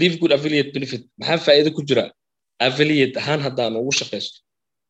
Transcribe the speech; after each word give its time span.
live 0.00 0.16
good 0.20 0.32
affiliate 0.36 0.70
benefit 0.76 1.02
maxaa 1.20 1.38
faa'iido 1.46 1.70
ku 1.76 1.82
jira? 1.88 2.04
Affiliate 2.66 3.16
ahaan 3.20 3.40
haddaan 3.46 3.74
ugu 3.80 3.92
shaqaysto 4.00 4.36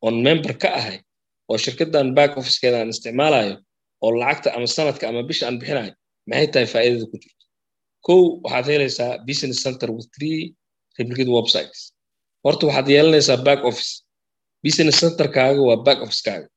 oon 0.05 0.17
member 0.27 0.53
ka 0.63 0.69
ahay 0.81 0.97
oo 1.51 1.57
shirkaddan 1.65 2.09
back 2.19 2.33
officekeeda 2.41 2.77
aan 2.81 2.91
isticmaalayo 2.95 3.55
oo 4.05 4.11
lacagta 4.21 4.49
ama 4.57 4.67
sanadka 4.77 5.05
ama 5.11 5.21
bisha 5.29 5.45
aan 5.49 5.57
bixinayo 5.61 5.93
maxay 6.29 6.47
tahay 6.53 6.69
faa'iidada 6.75 7.07
ku 7.13 7.17
jirto? 7.23 7.45
Kow 8.07 8.21
waxaad 8.45 8.67
helaysaa 8.73 9.11
business 9.29 9.59
center 9.65 9.89
with 9.97 10.07
three 10.17 10.39
replicate 10.99 11.31
websites. 11.39 11.79
Horta 12.45 12.63
waxaad 12.69 12.87
yeelanaysaa 12.95 13.39
back 13.49 13.61
office. 13.71 13.91
Business 14.65 14.97
centerkaaga 15.03 15.61
waa 15.69 15.79
back 15.87 15.99
officekaaga 16.07 16.49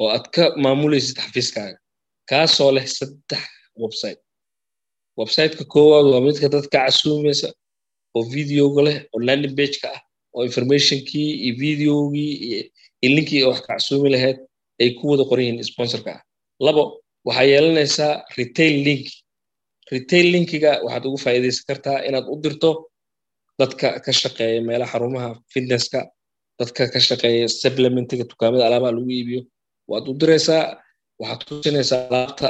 oo 0.00 0.08
aad 0.16 0.26
ka 0.34 0.44
maamulaysid 0.64 1.16
xafiiskaaga. 1.24 1.76
Kaasoo 2.30 2.70
leh 2.76 2.86
saddex 2.98 3.44
website 3.82 4.20
websiteka 5.20 5.64
koowaad 5.74 6.06
waa 6.12 6.22
midka 6.26 6.46
dadka 6.54 6.76
casuumaysa 6.84 7.48
oo 8.16 8.22
videoga 8.36 8.80
leh 8.86 8.96
oo 9.14 9.20
landing 9.28 9.54
pageka 9.58 9.88
ah 9.96 10.00
oo 10.34 10.42
informationkii 10.50 11.28
iyo 11.44 11.54
videogii 11.64 12.32
iyo 13.02 13.10
linkii 13.16 13.42
wax 13.48 13.58
ka 13.66 13.68
casuumi 13.74 14.08
lahayd 14.14 14.38
ay 14.82 14.88
ku 14.98 15.04
wada 15.10 15.24
qoran 15.30 15.44
yihiin 15.46 15.64
sponsorka 15.72 16.10
ah. 16.16 16.20
Labo 16.66 16.82
waxaa 17.26 17.46
yeelanaysaa 17.52 18.12
retail 18.38 18.74
link. 18.86 19.06
Retail 19.94 20.26
linkiga 20.34 20.70
waxaad 20.84 21.04
ugu 21.08 21.18
faa'iidaysan 21.24 21.64
kartaa 21.70 21.98
inaad 22.08 22.26
u 22.32 22.36
dirto 22.44 22.70
dadka 23.60 23.86
ka 24.04 24.12
shaqeeya 24.20 24.60
meelaha 24.68 24.90
xarumaha 24.92 25.28
fitnesska 25.52 26.00
dadka 26.58 26.82
ka 26.92 26.98
shaqeeya 27.08 27.46
supplementiga 27.62 28.24
dukaamada 28.30 28.64
alaabaha 28.68 28.92
lagu 28.96 29.10
iibiyo. 29.18 29.40
Waad 29.90 30.04
u 30.10 30.14
diraysaa 30.20 30.62
waxaad 31.20 31.40
tusinaysaa 31.48 32.00
alaabta 32.10 32.48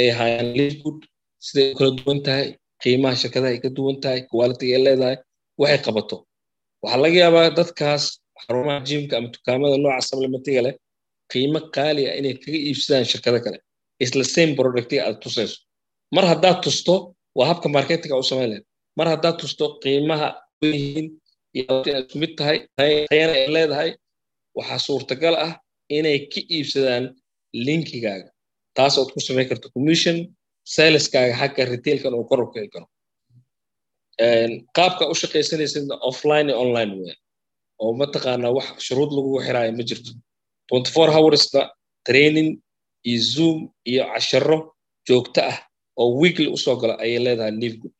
ay 0.00 0.08
hayaan 0.18 0.48
livegood 0.58 1.00
siday 1.46 1.68
kala 1.78 1.90
duwan 1.98 2.18
tahay 2.26 2.46
qiimaha 2.82 3.14
shirkadaha 3.20 3.52
ay 3.54 3.60
ka 3.64 3.68
duwan 3.76 3.96
tahay 4.04 4.20
qualitiga 4.32 4.72
ay 4.76 4.82
leedahay 4.86 5.16
waxay 5.60 5.80
qabato. 5.86 6.16
Waxaa 6.82 7.00
laga 7.04 7.18
yaabaa 7.24 7.48
dadkaas 7.58 8.04
xarumaha 8.42 8.78
jimka 8.88 9.14
ama 9.18 9.28
dukaamada 9.34 9.76
nooca 9.84 10.02
supplementiga 10.08 10.60
leh 10.66 10.74
qiimo 11.32 11.58
qaali 11.76 12.02
ah 12.10 12.14
inay 12.20 12.34
kaga 12.42 12.58
iibsadaan 12.68 13.06
shirkado 13.12 13.38
kale. 13.44 13.58
Isla 14.04 14.24
same 14.34 14.52
productiga 14.60 15.00
aad 15.06 15.16
tusayso. 15.24 15.56
Mar 16.14 16.24
haddaad 16.32 16.58
tusto 16.64 16.94
waa 17.38 17.46
habka 17.50 17.66
marketinga 17.76 18.16
u 18.22 18.24
samayn 18.30 18.48
lahayd 18.52 18.64
mar 18.98 19.06
haddaad 19.12 19.36
tusto 19.42 19.64
qiimaha 19.82 20.28
yihiin 20.64 21.06
inaad 21.58 21.86
isku 22.00 22.26
tahay 22.38 22.58
tayana 22.76 23.32
ay 23.40 23.46
leedahay 23.56 23.90
waxaa 24.58 24.80
suurtagal 24.86 25.34
ah 25.46 25.52
inay 25.96 26.18
ka 26.32 26.40
iibsadaan 26.56 27.04
linkigaaga 27.66 28.28
taas 28.76 28.94
ood 29.00 29.10
ku 29.14 29.20
samayn 29.28 29.46
karto 29.50 29.66
commission 29.76 30.16
saleskaaga 30.74 31.34
xagga 31.40 31.62
retailkan 31.72 32.14
uu 32.18 32.24
kor 32.30 32.40
u 32.44 32.48
karo. 32.54 32.86
Qaabka 34.76 35.04
u 35.12 35.14
shaqaysanaysidna 35.20 35.94
offline 36.08 36.48
iyo 36.50 36.58
online 36.64 36.92
weya 37.00 37.14
oo 37.82 37.92
mataqaanaa 38.00 38.52
wax 38.58 38.66
shuruud 38.86 39.10
lagu 39.16 39.30
xiraayo 39.46 39.72
ma 39.78 39.82
jirto. 39.88 40.10
twenty 40.68 40.90
four 40.94 41.08
hoursna 41.16 41.62
training 42.08 42.50
iyo 43.10 43.20
zoom 43.32 43.58
iyo 43.90 44.02
casharo 44.12 44.58
joogto 45.08 45.40
ah 45.50 45.56
oo 46.00 46.08
weekly 46.20 46.46
u 46.54 46.56
soo 46.64 46.76
gala 46.80 46.94
ayay 47.04 47.18
leedahay 47.24 47.52
live 47.62 47.76
good 47.82 47.94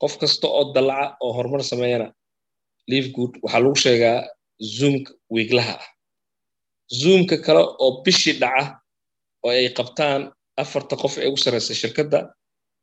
qof 0.00 0.12
kasta 0.20 0.46
oo 0.56 0.64
dalaca 0.74 1.16
oo 1.24 1.32
horumar 1.36 1.62
sameeyana 1.70 2.08
live 2.92 3.08
good 3.16 3.32
waxaa 3.42 3.60
lagu 3.64 3.76
sheegaa 3.84 4.18
zoomka 4.78 5.10
wiiglaha 5.34 5.74
ah. 5.82 5.86
Zoomka 7.00 7.36
kale 7.46 7.62
oo 7.84 7.90
bishii 8.04 8.36
dhaca 8.42 8.64
oo 9.44 9.50
ay 9.50 9.68
qabtaan 9.78 10.22
afarta 10.62 10.94
qof 11.02 11.14
ee 11.22 11.26
ugu 11.30 11.38
sarreysa 11.44 11.72
shirkadda 11.82 12.18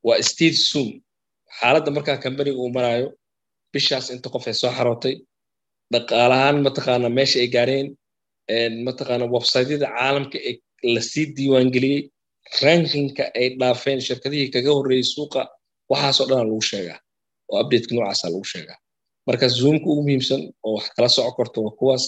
waa 0.07 0.19
state 0.31 0.57
zoom 0.69 0.89
xaaladda 1.59 1.89
markaa 1.97 2.17
kambaniga 2.23 2.57
uu 2.63 2.69
maraayo 2.77 3.07
bishaas 3.73 4.05
inta 4.15 4.27
qof 4.33 4.43
ay 4.49 4.55
soo 4.61 4.71
xarootay 4.77 5.15
dhaqaalahaan 5.93 6.57
mataqaana 6.67 7.07
meesha 7.17 7.37
ay 7.43 7.49
gaareen 7.55 7.87
mataqaana 8.87 9.25
websiteyada 9.35 9.87
caalamka 9.97 10.37
ee 10.49 10.55
la 10.95 11.01
sii 11.11 11.25
diiwaangeliyey 11.37 12.01
rankinka 12.63 13.23
ay 13.39 13.47
dhaafeen 13.59 13.99
shirkadihii 14.07 14.49
kaga 14.55 14.71
horreeyey 14.77 15.05
suuqa 15.15 15.41
waxaasoo 15.91 16.25
dhanaa 16.29 16.47
lagu 16.49 16.61
sheegaa 16.71 16.99
oo 17.51 17.57
updateka 17.63 17.91
noocaasa 17.95 18.25
lagu 18.33 18.45
sheegaa. 18.53 18.77
Marka 19.27 19.45
zoomka 19.59 19.85
ugu 19.91 20.01
muhiimsan 20.05 20.41
oo 20.67 20.71
wax 20.77 20.85
kala 20.95 21.09
soco 21.15 21.31
karto 21.37 21.57
waa 21.65 21.75
kuwaas. 21.79 22.03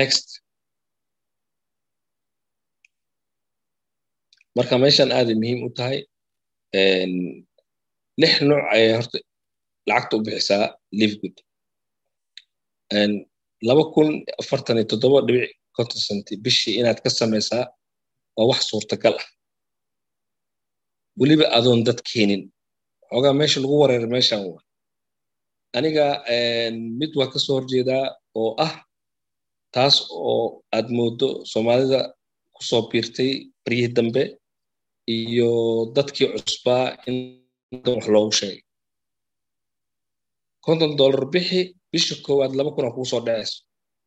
Next 0.00 0.26
marka 4.56 4.74
meeshan 4.84 5.10
aaday 5.18 5.36
muhiim 5.42 5.60
u 5.66 5.70
tahay 5.78 5.98
lix 8.20 8.32
nooc 8.48 8.64
ayay 8.74 8.90
horta 8.98 9.18
lacagta 9.88 10.12
u 10.18 10.24
bixisaa 10.26 10.66
livegood 11.00 11.36
laba 13.68 13.82
kun 13.94 14.08
afartan 14.40 14.76
iyo 14.78 14.86
toddoba 14.90 15.18
dhibic 15.26 15.50
konton 15.76 16.00
centi 16.06 16.32
bishii 16.44 16.74
inaad 16.80 16.98
ka 17.04 17.10
samaysaa 17.18 17.64
waa 18.36 18.48
wax 18.50 18.60
suurtagal 18.70 19.14
ah. 19.22 19.28
Weliba 21.20 21.46
adoon 21.56 21.80
dad 21.86 22.00
keenin. 22.08 22.42
Xoogaa 23.10 23.34
meesha 23.40 23.58
lagu 23.62 23.76
wareera 23.82 24.08
meeshan 24.14 24.40
waa. 24.50 24.62
Aniga 25.76 26.06
mid 27.00 27.12
waa 27.18 27.28
ka 27.32 27.38
soo 27.44 27.54
horjeedaa 27.58 28.04
oo 28.40 28.50
ah 28.66 28.74
taas 29.74 29.96
oo 30.28 30.44
aad 30.76 30.88
moodo 30.96 31.28
soomaalida 31.50 32.00
ku 32.54 32.60
soo 32.68 32.82
biirtay 32.90 33.30
baryihii 33.64 33.94
dambe 33.96 34.22
iyo 35.16 35.50
dadkii 35.96 36.28
cusbaa 36.34 36.84
in 37.08 37.16
wax 37.94 38.04
loogu 38.14 38.32
sheegay. 38.38 38.60
konton 40.64 40.92
dollar 41.00 41.24
bixi 41.34 41.60
bisha 41.92 42.14
koowaad 42.24 42.52
laba 42.58 42.70
kuna 42.74 42.90
kugu 42.94 43.06
soo 43.12 43.20
dhacayso. 43.26 43.58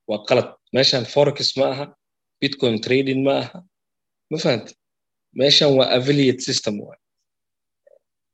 Waa 0.09 0.19
qalad. 0.27 0.49
Meeshan 0.75 1.05
forex 1.13 1.39
ma 1.59 1.65
aha 1.73 1.85
bitcoin 2.41 2.75
trading 2.85 3.21
ma 3.27 3.33
aha. 3.43 3.57
Ma 4.31 4.37
fahamti 4.43 4.73
meeshan 5.39 5.71
waa 5.77 5.87
affiliate 5.97 6.41
system 6.49 6.75
waay. 6.85 6.99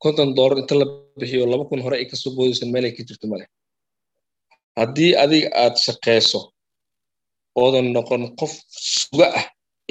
konton 0.03 0.29
dollar 0.37 0.57
inta 0.61 0.75
la 0.81 0.85
bixiyo 1.19 1.45
laba 1.51 1.65
kun 1.69 1.81
hore 1.85 1.95
ay 2.01 2.07
ka 2.11 2.15
soo 2.21 2.31
boodaysan 2.37 2.69
meel 2.73 2.85
ay 2.87 2.93
ka 2.97 3.03
jirto 3.07 3.25
male 3.31 3.45
haddii 4.79 5.11
adiga 5.23 5.49
aad 5.63 5.75
shaqayso 5.85 6.39
oodan 7.61 7.87
noqon 7.95 8.23
qof 8.39 8.53
suga 8.97 9.27
ah 9.39 9.45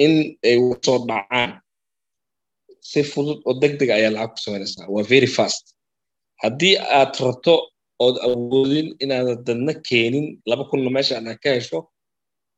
in 0.05 0.13
ay 0.49 0.57
soo 0.85 0.97
dhacaan 1.09 1.51
si 2.89 2.99
fudud 3.11 3.39
oo 3.47 3.53
deg 3.61 3.73
deg 3.79 3.89
ayaa 3.97 4.11
lacag 4.15 4.31
ku 4.35 4.39
samaynaysaa 4.45 4.85
waa 4.93 5.03
very 5.13 5.29
fast. 5.37 5.63
Haddii 6.43 6.75
aad 6.99 7.13
rabto 7.25 7.53
ood 8.05 8.15
awoodin 8.27 8.87
inaadan 9.03 9.39
dadna 9.47 9.73
keenin 9.87 10.25
laba 10.49 10.63
kunna 10.69 10.89
meeshaan 10.95 11.27
aad 11.31 11.39
ka 11.43 11.49
hesho 11.57 11.79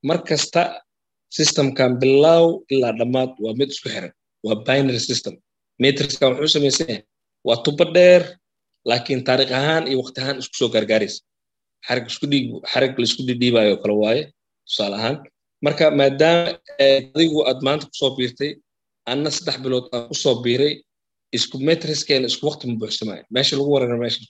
mar 0.08 0.18
kasta 0.30 0.62
systemkan 1.38 1.92
bilow 2.02 2.46
ilaa 2.74 2.94
dhammaad 3.00 3.32
waa 3.44 3.54
mid 3.60 3.70
isku 3.74 3.88
xiran. 3.94 4.14
Waa 4.46 4.58
binary 4.68 5.02
system. 5.10 5.34
Matrixkan 5.82 6.30
wuxuu 6.34 6.52
samaysan 6.56 6.88
yahay 6.92 7.02
waa 7.48 7.58
tubo 7.66 7.84
dheer 7.96 8.24
laakiin 8.90 9.22
taariikh 9.28 9.54
ahaan 9.60 9.84
iyo 9.90 9.98
waqti 10.02 10.20
ahaan 10.24 10.38
isku 10.42 10.56
soo 10.60 10.70
gaargaaraysa 10.76 11.20
xarig 11.88 12.06
isku 12.12 12.26
dhiib 12.32 12.46
xarig 12.72 12.94
la 13.00 13.06
isku 13.10 13.22
dhidhiibayo 13.28 13.76
kale 13.82 13.96
waaye 14.04 14.24
tusaale 14.68 14.96
ahaan. 15.00 15.18
Marka 15.66 15.86
maadaama 16.00 16.52
adigu 17.16 17.40
aad 17.50 17.60
maanta 17.68 17.86
ku 17.92 17.96
soo 18.02 18.12
biirtay 18.18 18.52
anna 19.12 19.30
saddex 19.38 19.58
bilood 19.64 19.86
aan 19.96 20.04
ku 20.10 20.16
soo 20.24 20.36
biiray 20.46 20.74
isku 21.38 21.56
matrixkeena 21.68 22.26
isku 22.32 22.44
waqti 22.50 22.64
ma 22.70 22.76
buuxsamayo 22.82 23.24
meesha 23.36 23.54
lagu 23.60 23.70
wareero 23.76 23.98
meesha 24.04 24.22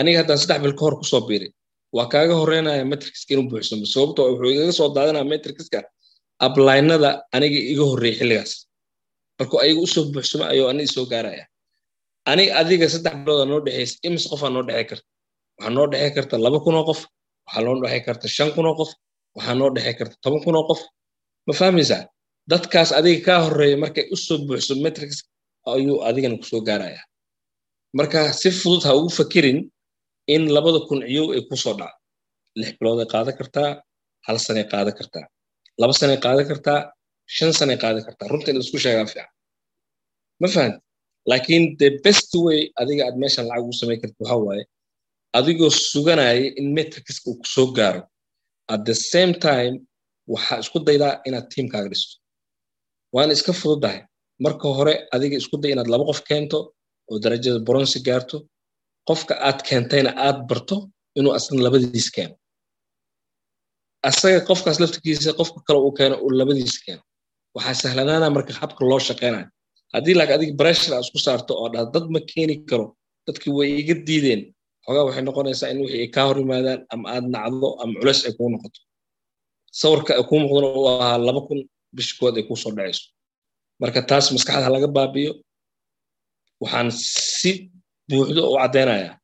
aniga 0.00 0.16
haddaan 0.20 0.38
saddex 0.42 0.58
bil 0.64 0.74
ka 0.78 0.82
hor 0.86 0.94
ku 1.00 1.06
soo 1.12 1.22
biiray 1.28 1.50
waa 1.96 2.06
kaaga 2.12 2.34
horeynaya 2.40 2.82
matrixka 2.92 3.30
inuu 3.34 3.46
buuxsamo 3.52 3.84
sababtoo 3.94 4.24
wuxuu 4.30 4.50
igaga 4.54 4.72
soo 4.80 4.88
daadanaya 4.96 5.26
matrixka 5.32 5.78
ablaynada 6.46 7.10
aniga 7.36 7.58
iga 7.72 7.84
horreeyay 7.90 8.16
xilligaas 8.20 8.52
markuu 9.38 9.58
ayaga 9.64 9.80
u 9.86 9.88
soo 9.94 10.04
buuxsamo 10.14 10.44
ayuu 10.52 10.66
ani 10.72 10.82
isoo 10.88 11.04
gaaraya 11.12 11.44
aniga 12.30 12.52
adiga 12.60 12.86
saddex 12.94 13.14
bilooda 13.24 13.44
noo 13.50 13.60
dhexaysa 13.66 13.94
imis 14.06 14.24
qofaa 14.30 14.50
noo 14.54 14.62
dhexey 14.68 14.86
karta 14.90 15.04
waxaa 15.58 15.72
noo 15.76 15.86
dhexey 15.92 16.10
karta 16.16 16.34
laba 16.44 16.58
kunoo 16.66 16.84
qof 16.88 17.00
waxaa 17.46 17.62
noo 17.66 17.74
dhexey 17.82 18.02
karta 18.06 18.26
shan 18.36 18.50
kunoo 18.56 18.74
qof 18.80 18.90
waxaa 19.36 19.54
noo 19.60 19.70
dhexey 19.76 19.94
karta 19.98 20.14
toban 20.24 20.40
kunoo 20.46 20.64
qof 20.70 20.80
ma 21.46 21.52
fahmaysaa 21.60 22.02
dadkaas 22.52 22.90
adiga 22.98 23.20
kaa 23.26 23.38
horreeya 23.44 23.76
markay 23.84 24.04
u 24.14 24.16
soo 24.26 24.38
buuxso 24.46 24.72
matrix 24.84 25.10
ayuu 25.74 25.96
adigana 26.08 26.36
ku 26.40 26.46
soo 26.52 26.62
gaaraya. 26.68 27.00
Marka 27.98 28.20
si 28.40 28.48
fudud 28.60 28.82
ha 28.86 28.92
ugu 28.98 29.10
fakirin 29.18 29.58
in 30.34 30.42
labada 30.56 30.80
kun 30.88 31.00
ciyow 31.10 31.26
ay 31.34 31.42
ku 31.48 31.56
soo 31.64 31.74
dhaco. 31.80 31.96
Lix 32.58 32.70
bilooday 32.78 33.06
qaadan 33.14 33.34
kartaa 33.40 33.70
hal 34.26 34.36
sanay 34.46 34.64
qaadan 34.72 34.94
kartaa. 34.98 35.26
Laba 35.80 35.92
sanay 36.00 36.18
qaadan 36.24 36.46
kartaa 36.50 36.78
shan 37.36 37.52
sanay 37.58 37.76
qaadan 37.82 38.02
kartaa. 38.06 38.26
Runta 38.32 38.48
in 38.50 38.58
isku 38.64 38.78
sheegaa 38.84 39.06
fiican. 39.10 39.28
Ma 40.40 40.46
fahamti 40.54 40.78
laakiin 41.30 41.64
the 41.80 41.88
best 42.04 42.30
way 42.44 42.60
adiga 42.80 43.02
aad 43.08 43.16
meeshan 43.22 43.44
lacag 43.50 43.62
ugu 43.64 43.74
samayn 43.80 44.00
karta 44.02 44.16
waxa 44.24 44.36
waaye 44.46 44.64
adigoo 45.38 45.70
suganaya 45.92 46.46
in 46.60 46.66
matrixka 46.76 47.26
uu 47.30 47.36
ku 47.40 47.46
soo 47.54 47.66
gaaro. 47.78 48.02
At 48.72 48.80
the 48.88 48.96
same 49.12 49.32
time 49.48 49.74
waxaa 50.32 50.58
isku 50.62 50.78
daydaa 50.88 51.12
inaad 51.28 51.46
tiimkaaga 51.52 51.88
dhisto 51.92 52.14
waana 53.14 53.32
iska 53.36 53.52
fududahay. 53.60 54.00
Marka 54.44 54.66
hore 54.78 54.94
adiga 55.14 55.36
isku 55.40 55.56
day 55.62 55.70
inaad 55.74 55.88
laba 55.92 56.04
qof 56.10 56.20
keento 56.28 56.58
oo 57.10 57.16
darajada 57.24 57.58
bronsi 57.68 57.98
gaarto 58.06 58.36
qofka 59.08 59.34
aad 59.48 59.58
keentayna 59.68 60.10
aad 60.26 60.38
barto 60.50 60.76
inuu 61.18 61.32
asna 61.38 61.62
labadiis 61.66 62.08
keeno. 62.16 62.34
Asaga 64.08 64.40
qofkaas 64.48 64.78
laftirkiisa 64.82 65.32
qofka 65.40 65.60
kale 65.66 65.78
uu 65.86 65.92
keeno 65.98 66.16
uu 66.24 66.30
labadiis 66.40 66.76
keeno. 66.84 67.02
Waxaa 67.56 67.76
sahlanaana 67.82 68.26
marka 68.36 68.52
habka 68.60 68.82
loo 68.90 69.00
shaqeynayo. 69.08 69.46
Haddii 69.94 70.14
laakiin 70.18 70.36
adiga 70.38 70.54
breshar 70.60 70.92
aad 70.96 71.04
isku 71.06 71.18
saarto 71.26 71.52
oo 71.62 71.68
dhah 71.72 71.84
dad 71.94 72.06
ma 72.14 72.20
keeni 72.30 72.54
karo 72.70 72.86
dadkii 73.26 73.52
way 73.58 73.68
iga 73.80 73.94
diideen 74.06 74.42
xogaa 74.84 75.04
waxay 75.08 75.22
noqonaysaa 75.28 75.68
in 75.72 75.78
wixii 75.84 76.00
ay 76.04 76.08
kaa 76.14 76.24
hor 76.28 76.36
yimaadaan 76.42 76.80
ama 76.92 77.06
aad 77.14 77.24
nacdo 77.34 77.68
ama 77.82 77.92
culeys 78.00 78.20
ay 78.26 78.32
kuu 78.38 78.48
noqoto. 78.54 78.80
Sawirka 79.80 80.12
ay 80.18 80.24
kuu 80.28 80.38
muuqdana 80.42 80.68
uu 80.78 80.86
ahaa 80.92 81.18
laba 81.26 81.40
kun 81.48 81.60
bishi 81.96 82.14
kood 82.18 82.34
ay 82.38 82.44
kuu 82.48 82.56
soo 82.62 82.72
dhacayso. 82.76 83.04
Marka 83.80 84.00
taas 84.10 84.26
maskaxda 84.34 84.68
laga 84.74 84.88
baabiyo 84.96 85.32
waxaan 86.62 86.88
si 87.38 87.50
buuxdo 88.08 88.40
u 88.52 88.56
caddaynayaa 88.62 89.14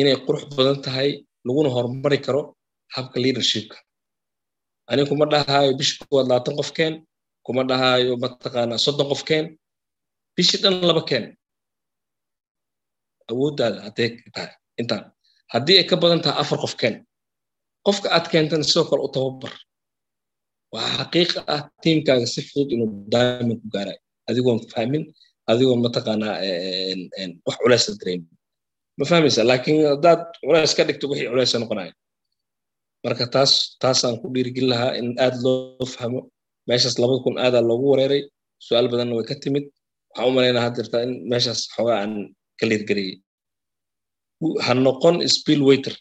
inay 0.00 0.16
qurux 0.26 0.42
badan 0.56 0.78
tahay 0.84 1.08
laguna 1.46 1.68
horumari 1.74 2.18
karo 2.26 2.40
habka 2.94 3.16
leadershipka. 3.24 3.76
Aniga 4.90 5.08
kuma 5.10 5.24
dhahaayo 5.32 5.70
bishi 5.78 5.94
kood 6.10 6.26
labaatan 6.30 6.54
qof 6.60 6.70
keen 6.76 6.94
kuma 7.46 7.62
dhahaayo 7.70 8.12
mataqaanaa 8.22 8.78
soddon 8.84 9.08
qof 9.12 9.22
keen 9.28 9.44
bishii 10.36 10.60
dhan 10.62 10.74
laba 10.88 11.02
keen. 11.10 11.24
Awooddaada 13.30 13.78
hadday 13.86 14.08
tahay 14.34 14.52
intaan. 14.80 15.04
Haddii 15.52 15.76
ay 15.80 15.86
ka 15.90 15.96
badan 16.02 16.20
tahay 16.24 16.38
afar 16.42 16.58
qof 16.64 16.74
keen 16.80 16.94
qofka 17.86 18.08
aad 18.16 18.26
keentana 18.32 18.64
sidoo 18.70 18.84
kale 18.90 19.02
u 19.06 19.10
tababar 19.14 19.52
waxaa 20.76 20.96
xaqiiqa 21.00 21.40
ah 21.54 21.60
tiimkaaga 21.82 22.26
si 22.34 22.40
fudud 22.48 22.68
inuu 22.74 22.88
daamin 23.12 23.56
ku 23.62 23.66
gaarayo 23.74 24.00
adigoon 24.28 24.58
fahmin 24.72 25.02
adigoon 25.50 25.80
mataqaanaa 25.86 26.34
wax 27.46 27.56
culeysa 27.62 27.90
dareemin. 28.00 28.30
Ma 28.98 29.04
fahmaysa 29.10 29.40
laakiin 29.50 29.78
haddaad 29.92 30.20
culeys 30.46 30.72
ka 30.78 30.82
dhigto 30.88 31.04
wixii 31.10 31.28
culeysa 31.32 31.56
noqonaya 31.62 31.92
marka 33.04 33.24
taas 33.34 33.52
taasaan 33.82 34.14
ku 34.20 34.26
dhiirigelin 34.34 34.70
lahaa 34.72 34.92
in 35.00 35.08
aad 35.24 35.36
loo 35.44 35.84
fahmo. 35.96 36.20
Meeshaas 36.68 36.96
labada 37.02 37.20
kun 37.24 37.36
aadaa 37.44 37.62
loogu 37.70 37.86
wareeray. 37.92 38.22
Su'aal 38.66 38.86
badanna 38.92 39.14
way 39.18 39.26
ka 39.30 39.34
timid. 39.42 39.64
Waxaan 40.10 40.28
u 40.30 40.32
malaynaa 40.36 40.64
had 40.66 40.74
jirtaa 40.78 41.02
in 41.06 41.12
meeshaas 41.30 41.60
xoogaa 41.74 41.98
aan 42.02 42.12
ka 42.58 42.64
liirgariyey 42.70 43.14
ha 44.64 44.72
noqon 44.86 45.16
spiel 45.36 45.60
waiter 45.68 45.94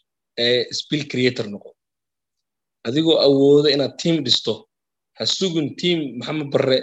ee 0.45 0.59
spiel 0.79 1.03
creator 1.11 1.45
noqon 1.53 1.73
adigoo 2.87 3.17
awooda 3.27 3.69
inaad 3.75 3.93
tiim 4.01 4.17
dhisto. 4.25 4.53
Ha 5.17 5.23
sugin 5.37 5.67
tiim 5.79 5.99
maxamed 6.19 6.47
barre 6.53 6.77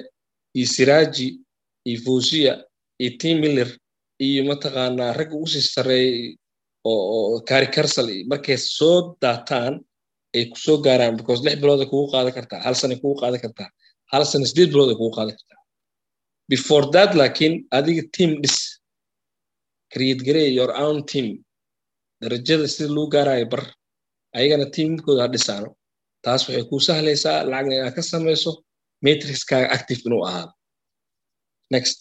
iyo 0.56 0.66
siraaji 0.74 1.26
iyo 1.88 1.98
fosiya 2.06 2.52
iyo 3.02 3.10
tiim 3.20 3.36
miller 3.44 3.70
iyo 4.26 4.40
mataqaanaa 4.50 5.12
ragga 5.18 5.34
ugu 5.38 5.48
sii 5.54 5.64
sarreeyey 5.74 6.36
oo 6.90 7.40
kari 7.48 7.66
karsal 7.74 8.08
markay 8.30 8.58
soo 8.76 8.96
daataan 9.22 9.74
ay 10.36 10.44
ku 10.52 10.56
soo 10.64 10.76
gaaraan 10.86 11.14
because 11.18 11.40
lix 11.46 11.56
bilood 11.62 11.80
ay 11.84 11.88
kugu 11.92 12.06
qaadan 12.12 12.32
kartaa 12.38 12.60
hal 12.66 12.74
sana 12.80 12.94
kugu 13.02 13.16
qaadan 13.22 13.40
kartaa 13.44 13.68
hal 14.12 14.22
sana 14.30 14.44
sideed 14.50 14.70
bilood 14.74 14.90
ay 14.92 14.98
kugu 15.00 15.12
qaadan 15.18 15.34
kartaa. 15.38 15.60
Before 16.52 16.84
that 16.94 17.10
laakiin 17.20 17.54
adiga 17.78 18.02
team 18.16 18.30
dhis. 18.42 18.56
Create 19.92 20.20
garee 20.26 20.48
your 20.58 20.70
own 20.84 20.98
team. 21.10 21.26
Darajada 22.22 22.66
sida 22.74 22.88
lagu 22.94 23.06
gaarayo 23.14 23.46
bar. 23.52 23.62
Ayagana 24.36 24.66
teamkooda 24.76 25.20
ha 25.24 25.28
dhisaano 25.34 25.68
taas 26.24 26.42
waxay 26.46 26.64
kuu 26.70 26.80
sahlaysaa 26.88 27.38
lacagna 27.50 27.74
inaad 27.78 27.94
ka 27.98 28.02
samayso 28.12 28.50
matrixkaaga 29.04 29.68
active 29.76 30.00
inuu 30.06 30.22
ahaado 30.28 30.52
next. 31.74 32.00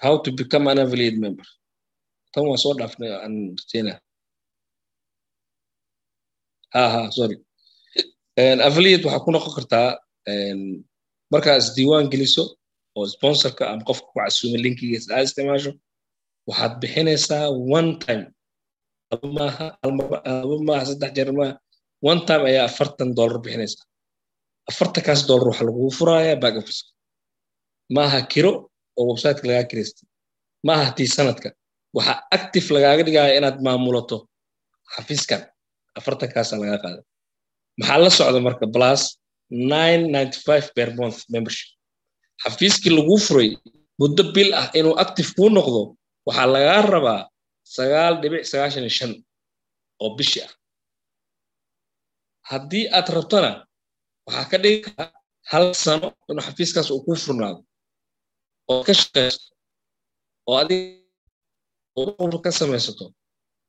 How 0.00 0.18
to 0.18 0.32
become 0.32 0.66
an 0.68 0.78
affiliate 0.78 1.18
member. 1.24 1.44
Tan 2.34 2.44
waa 2.50 2.58
soo 2.62 2.74
dhaafnay 2.78 3.10
aan 3.24 3.34
rajeyna 3.58 3.92
ha 6.74 6.82
sorry. 7.16 7.36
Affiliate 8.68 9.04
waxaa 9.06 9.24
ku 9.24 9.30
noqon 9.34 9.54
kartaa 9.56 9.88
markaa 11.32 11.56
isdiiwaan 11.62 12.10
geliso 12.12 12.44
oo 12.98 13.06
sponsorka 13.14 13.62
ama 13.70 13.84
qofka 13.88 14.06
ku 14.10 14.14
casuumay 14.18 14.60
linkigiisa 14.64 15.08
aad 15.14 15.26
isticmaasho 15.28 15.72
waxaad 16.48 16.72
bixinaysaa 16.82 17.44
one 17.78 17.90
time 18.04 18.24
maaha 19.38 20.84
saddex 20.90 21.10
jeer 21.16 21.30
maaha 21.38 21.54
one 22.10 22.20
time 22.28 22.44
ayaa 22.50 22.64
afartan 22.70 23.08
dollar 23.18 23.38
bixinaysaa 23.44 23.84
afartankaas 24.70 25.20
dollar 25.28 25.46
waxaa 25.50 25.66
lagugu 25.68 25.90
furayaa 25.98 26.36
back 26.42 26.54
office. 26.62 26.80
Maaha 27.96 28.18
kiro 28.32 28.52
oo 28.98 29.04
websiteka 29.10 29.44
lagaa 29.48 29.68
kiraystay 29.70 30.06
maaha 30.68 30.86
tii 30.96 31.08
sanadka 31.16 31.48
waxaa 31.96 32.18
active 32.36 32.66
lagaaga 32.74 33.02
dhigaya 33.06 33.32
inaad 33.38 33.58
maamulato 33.66 34.16
xafiiskan 34.94 35.40
afartankaasa 35.98 36.54
lagaa 36.62 36.78
qaada 36.84 37.00
maxaa 37.80 37.98
la 38.04 38.10
socda 38.18 38.40
marka 38.46 38.66
plus 38.76 39.02
nine 39.72 40.02
ninety 40.14 40.38
five 40.46 40.66
per 40.76 40.88
month 40.98 41.18
membership. 41.34 41.68
Xafiiskii 42.42 42.92
laguu 42.98 43.18
furay 43.26 43.50
muddo 44.00 44.22
bil 44.34 44.50
ah 44.60 44.68
inuu 44.78 44.94
active 45.04 45.28
kuu 45.36 45.48
noqdo 45.56 45.80
waxaa 46.28 46.46
lagaa 46.54 46.80
rabaa 46.94 47.20
sagaal 47.76 48.14
dhibic 48.22 48.42
sagaashan 48.50 48.82
iyo 48.86 48.92
shan 48.98 49.12
oo 50.02 50.10
bishi 50.18 50.40
ah. 50.46 50.52
Haddii 52.50 52.84
aad 52.96 53.06
rabtona 53.16 53.50
waxaa 54.26 54.46
ka 54.50 54.56
dhigi 54.62 54.80
karaa 54.86 55.08
hal 55.52 55.64
sano 55.84 56.06
inuu 56.30 56.44
xafiiskaas 56.46 56.88
uu 56.94 57.04
kuu 57.06 57.16
furnaado 57.24 57.60
oo 58.72 58.80
ka 58.86 58.92
shaqeyso 59.00 59.42
oo 60.48 60.56
adiga 60.62 62.38
ka 62.44 62.50
samaysato 62.58 63.04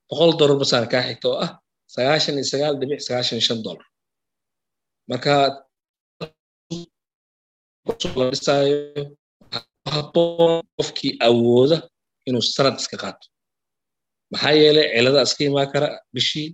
boqol 0.10 0.32
dollar 0.40 0.58
basaan 0.62 0.86
kaa 0.94 1.04
xigta 1.08 1.28
oo 1.32 1.38
ah 1.46 1.52
sagaashan 1.94 2.36
iyo 2.40 2.46
sagaal 2.52 2.74
dhibic 2.80 3.00
sagaashan 3.08 3.38
iyo 3.38 3.46
shan 3.48 3.60
dollar. 3.66 3.86
Marka 5.10 5.34
la 9.86 9.92
haboon 9.96 10.62
qofkii 10.78 11.12
awooda 11.28 11.78
inuu 12.28 12.44
sanad 12.56 12.76
iska 12.82 12.98
qaato 13.04 13.26
maxaa 14.32 14.54
yeelay 14.62 14.88
cilada 14.96 15.22
iska 15.28 15.42
imaan 15.50 15.70
kara 15.74 15.88
bishii 16.16 16.48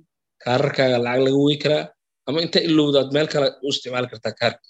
kaararkaaga 0.44 0.98
lacag 1.06 1.22
laga 1.26 1.40
wey 1.48 1.58
karaa 1.64 1.84
ama 2.28 2.38
inta 2.46 2.60
ilowdaad 2.68 3.10
meel 3.16 3.28
kale 3.34 3.48
u 3.66 3.68
isticmaali 3.74 4.08
kartaa 4.12 4.34
kaarka. 4.42 4.68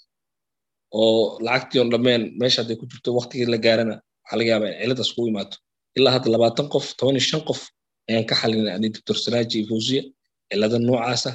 Oo 1.00 1.22
lacagtii 1.46 1.80
on 1.82 1.88
dhammeen 1.92 2.22
meesha 2.40 2.58
hadday 2.62 2.76
ku 2.80 2.84
jirto 2.90 3.08
waktigii 3.18 3.48
la 3.54 3.58
gaarana 3.66 3.94
waxaa 4.22 4.36
laga 4.38 4.50
yaabaa 4.52 4.70
in 4.72 4.80
ciladaas 4.82 5.10
imaato. 5.30 5.56
Ilaa 5.98 6.12
hadda 6.16 6.28
labaatan 6.34 6.66
qof 6.74 6.86
toban 6.98 7.16
iyo 7.18 7.24
shan 7.30 7.42
qof 7.48 7.60
ayaan 8.08 8.26
ka 8.30 8.34
xalinay 8.40 8.72
ani 8.76 8.88
doctor 8.94 9.16
saraaji 9.24 9.54
iyo 9.58 9.66
fawziya 9.70 10.02
cilada 10.50 10.78
noocaasa 10.88 11.30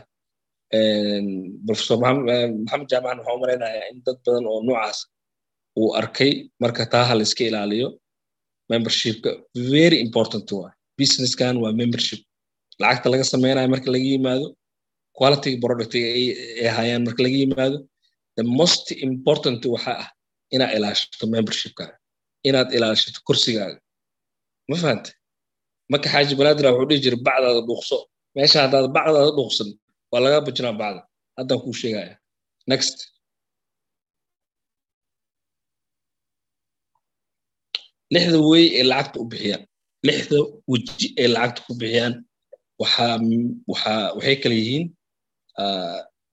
professor 1.67 1.97
maxamed 2.03 2.87
jaamacan 2.91 3.17
waxaa 3.19 3.35
u 3.37 3.39
malaynayaa 3.43 3.85
in 3.91 3.97
dad 4.05 4.17
badan 4.25 4.45
oo 4.51 4.59
noocaas 4.67 4.99
uu 5.79 5.89
arkay 5.99 6.31
marka 6.61 6.83
taa 6.93 7.05
ha 7.09 7.13
la 7.19 7.23
iska 7.27 7.43
ilaaliyo. 7.49 7.87
Membershipka 8.71 9.29
very 9.73 9.97
important 10.05 10.47
waa 10.57 10.71
businesskan 10.99 11.55
waa 11.63 11.73
membership. 11.81 12.21
Lacagta 12.81 13.07
laga 13.13 13.25
samaynayo 13.33 13.69
marka 13.73 13.89
laga 13.95 14.07
yimaado 14.13 14.47
quality 15.17 15.51
productiga 15.63 16.07
ay 16.17 16.25
hayaan 16.77 17.01
marka 17.07 17.21
laga 17.25 17.37
yimaado 17.43 17.77
the 18.37 18.43
most 18.59 18.85
important 19.07 19.61
waxa 19.73 19.93
ah 20.03 20.09
inaad 20.55 20.71
ilaashato 20.77 21.25
membershipkaaga 21.35 21.95
inaad 22.47 22.69
ilaashato 22.77 23.19
kursigaaga. 23.27 23.79
Ma 24.69 24.75
fahante 24.81 25.09
marka 25.91 26.07
xaaji 26.13 26.33
banaadira 26.39 26.69
wuxuu 26.73 26.87
dhihi 26.89 27.01
jiray 27.05 27.21
bacdaada 27.27 27.61
dhuuqso 27.67 27.97
meesha 28.35 28.57
haddaad 28.63 28.85
bacdaada 28.97 29.31
dhuuqsan 29.37 29.69
waa 30.11 30.21
laga 30.25 30.37
bajinaa 30.47 30.75
bacda. 30.81 31.01
Haddaan 31.37 31.59
kuu 31.63 31.73
sheegaya. 31.81 32.13
Next. 32.71 32.97
Lixda 38.13 38.37
wey 38.49 38.65
ee 38.79 38.83
lacagta 38.91 39.17
u 39.23 39.25
bixiyaan 39.31 39.63
lixda 40.05 40.37
weji 40.71 41.05
ee 41.21 41.27
lacagta 41.33 41.61
ku 41.65 41.73
bixiyaan. 41.81 42.13
Waxay 42.81 44.35
kala 44.41 44.55
yihiin 44.61 44.85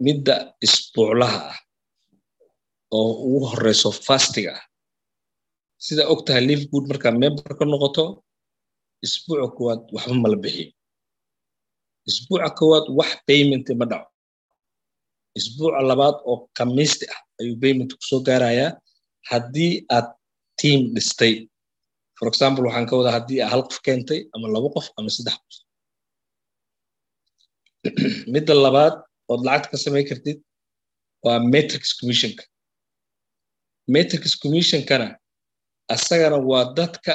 midda 0.04 0.34
isbuuclaha 0.66 1.40
ah 1.50 1.56
oo 2.98 3.12
ugu 3.26 3.46
horeyso 3.50 3.88
fastiga 4.06 4.52
ah. 4.58 4.64
Sida 5.84 6.02
og 6.12 6.20
tahay 6.26 6.42
live 6.48 6.64
good 6.72 6.84
markaa 6.90 7.12
member 7.22 7.52
ka 7.58 7.64
noqoto 7.72 8.04
isbuuca 9.06 9.46
koowaad 9.56 9.80
waxba 9.94 10.14
mala 10.24 10.36
bixiyo 10.44 10.68
isbuuca 12.10 12.48
koowaad 12.58 12.86
wax 12.98 13.10
payment 13.28 13.66
ma 13.80 13.86
dhaco. 13.90 14.08
Isbuuca 15.38 15.80
labaad 15.90 16.16
oo 16.30 16.36
khamiisti 16.56 17.04
ah 17.14 17.20
ayuu 17.40 17.56
payment 17.62 17.90
ku 17.98 18.02
soo 18.10 18.20
gaarayaa. 18.26 18.70
Haddii 19.30 19.72
aad 19.96 20.08
team 20.60 20.80
dhistay 20.94 21.34
for 22.18 22.26
example 22.30 22.64
waxaan 22.66 22.86
ka 22.88 22.94
wadaa 22.98 23.16
haddii 23.18 23.40
aa 23.42 23.50
hal 23.54 23.62
qof 23.68 23.78
keentay 23.86 24.20
ama 24.34 24.46
labo 24.54 24.68
qof 24.76 24.86
ama 24.98 25.10
saddex 25.16 25.36
qof. 25.44 25.56
Midda 28.34 28.54
labaad 28.66 28.94
ood 29.32 29.42
lacagta 29.46 29.70
ka 29.72 29.76
samay 29.84 30.04
kartid 30.10 30.38
waa 31.24 31.38
matrix 31.54 31.84
commissionka. 31.98 32.44
Matrix 33.94 34.24
commissionkana 34.42 35.08
asagana 35.94 36.38
waa 36.50 36.64
dadka 36.78 37.12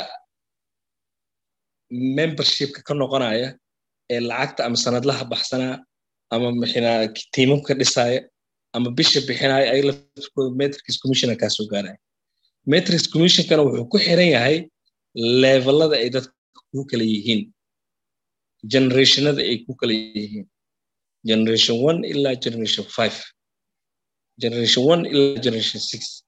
membershipka 2.18 2.80
ka 2.88 2.94
noqonaya 2.94 3.50
ee 4.14 4.22
lacagta 4.30 4.66
ama 4.66 4.78
sanadlaha 4.86 5.24
baxsanaa 5.32 5.76
ama 6.34 6.48
tiimamka 7.34 7.74
dhisaya 7.80 8.20
ama 8.76 8.90
bisha 8.98 9.20
bixinaya 9.28 9.72
ay 9.74 9.82
laftirkooda 9.88 10.50
matrix 10.62 10.86
soo 11.58 11.68
gaaraya. 11.72 11.98
Matrix 12.72 13.02
commissionkana 13.14 13.62
wuxuu 13.66 13.90
ku 13.92 13.98
xiran 14.06 14.30
yahay 14.36 14.58
levelada 15.16 15.96
ay 15.98 16.10
dadka 16.10 16.34
ku 16.72 16.86
kala 16.86 17.04
yihiin. 17.04 17.42
Generationada 18.72 19.42
ay 19.42 19.58
ku 19.66 19.74
kala 19.76 19.94
yihiin. 19.94 20.46
Generation 21.26 21.78
one 21.90 22.00
ilaa 22.04 22.36
generation 22.44 22.86
five. 22.98 23.18
Generation 24.42 24.84
one 24.94 25.04
ilaa 25.14 25.42
generation 25.46 25.82
six. 25.82 26.24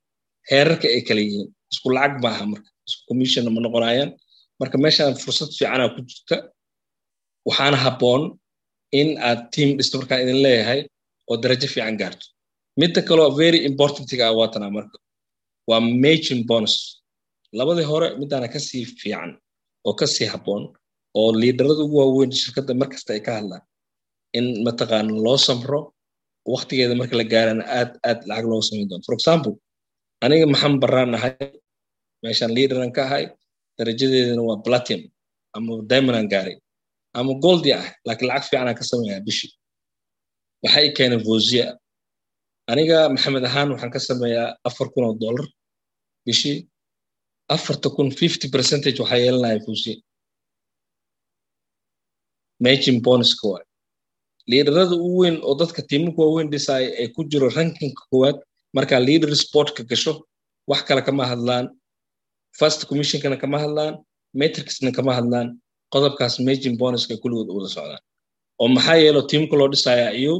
Heerarka 0.49 0.87
ay 0.87 1.01
kala 1.07 1.21
yihiin. 1.21 1.49
Isku 1.73 1.87
lacag 1.95 2.21
maaha 2.23 2.45
marka. 2.51 2.69
Isku 2.87 3.01
commissionna 3.09 3.51
ma 3.55 3.59
noqonayaan. 3.65 4.11
Marka 4.59 4.77
meeshaan 4.83 5.15
fursad 5.23 5.49
fiicana 5.57 5.93
ku 5.95 6.01
jirta 6.09 6.35
waxaana 7.47 7.77
habboon 7.85 8.23
in 8.99 9.17
aad 9.17 9.51
team 9.53 9.69
dhisto 9.77 9.95
markaan 10.01 10.21
idin 10.23 10.39
leeyahay 10.45 10.81
oo 11.29 11.37
darajo 11.43 11.67
fiican 11.73 11.97
gaarto. 12.01 12.25
Midda 12.79 13.01
kaloo 13.07 13.29
very 13.41 13.59
importantiga 13.69 14.23
ah 14.29 14.69
marka. 14.77 14.97
Waa 15.69 15.79
magin 15.79 16.39
bonus 16.49 17.00
labadii 17.59 17.87
hore 17.91 18.07
midaana 18.21 18.47
ka 18.53 18.59
sii 18.67 18.85
fiican 18.99 19.31
oo 19.87 19.93
ka 19.99 20.05
sii 20.15 20.27
habboon 20.33 20.63
oo 21.19 21.29
liidarada 21.41 21.83
ugu 21.85 21.95
waaweyn 22.01 22.31
shirkadda 22.41 22.73
markasta 22.81 23.09
ay 23.15 23.21
ka 23.27 23.31
hadlaan 23.37 23.63
in 24.37 24.45
mataqaana 24.65 25.11
loo 25.25 25.37
samro 25.47 25.79
waktigeeda 26.53 26.95
marka 26.99 27.15
la 27.19 27.25
gaarana 27.33 27.63
aad 27.79 27.91
aad 28.09 28.19
lacag 28.29 28.45
looga 28.51 28.65
samayn 28.67 28.87
doono 28.89 29.03
for 29.07 29.15
example 29.19 29.53
aniga 30.23 30.45
maxamed 30.53 30.79
baraan 30.83 31.11
ahay 31.17 31.33
meeshaan 32.23 32.51
liidaran 32.57 32.91
ka 32.95 33.01
ahay 33.07 33.23
darajadeedana 33.77 34.41
waa 34.49 34.57
platinum 34.65 35.03
ama 35.55 35.71
diamondaan 35.89 36.27
gaaray 36.33 36.55
ama 37.17 37.31
goldi 37.43 37.69
ah 37.79 37.85
laakiin 38.07 38.27
lacag 38.31 38.45
fiicanaan 38.49 38.77
ka 38.79 38.83
sameeyaa 38.91 39.21
bishii. 39.27 39.51
Waxay 40.63 40.87
keeneen 40.97 41.23
vosia 41.27 41.65
aniga 42.71 42.97
maxamed 43.13 43.43
ahaan 43.49 43.67
waxaan 43.73 43.91
ka 43.95 43.99
sameeyaa 44.09 44.47
afar 44.67 44.87
kun 44.93 45.03
oo 45.07 45.13
dollar 45.23 45.45
bishii 46.25 46.57
afarta 47.55 47.87
kun 47.95 48.09
fifty 48.21 48.47
percentage 48.55 48.97
waxaa 49.03 49.19
yeelanaya 49.23 49.59
vosia 49.67 49.95
magin 52.65 52.97
bonuska 53.05 53.45
waay. 53.51 53.65
Liidarada 54.49 54.95
u 55.07 55.09
weyn 55.21 55.37
oo 55.47 55.53
dadka 55.61 55.81
tiimamka 55.89 56.21
waaweyn 56.25 56.49
dhisaya 56.53 56.87
ee 57.01 57.07
ku 57.15 57.21
jiro 57.31 57.47
rankinka 57.57 58.03
koowaad 58.11 58.37
markaa 58.75 58.99
leader 59.07 59.31
sportka 59.43 59.81
gasho 59.91 60.13
wax 60.69 60.81
kale 60.87 61.01
kama 61.07 61.23
hadlaan. 61.31 61.65
First 62.59 62.79
commissionkana 62.89 63.37
kama 63.43 63.57
hadlaan 63.63 63.93
matrixna 64.39 64.91
kama 64.97 65.11
hadlaan. 65.17 65.47
Qodobkaas 65.93 66.35
magin 66.47 66.73
bonuska 66.81 67.13
kulligood 67.21 67.49
wada 67.55 67.69
socdaan. 67.75 68.01
Oo 68.61 68.67
maxaa 68.75 68.97
yeelo 69.03 69.21
tiimka 69.31 69.55
loo 69.59 69.69
dhisayaa 69.73 70.11
iyow 70.21 70.37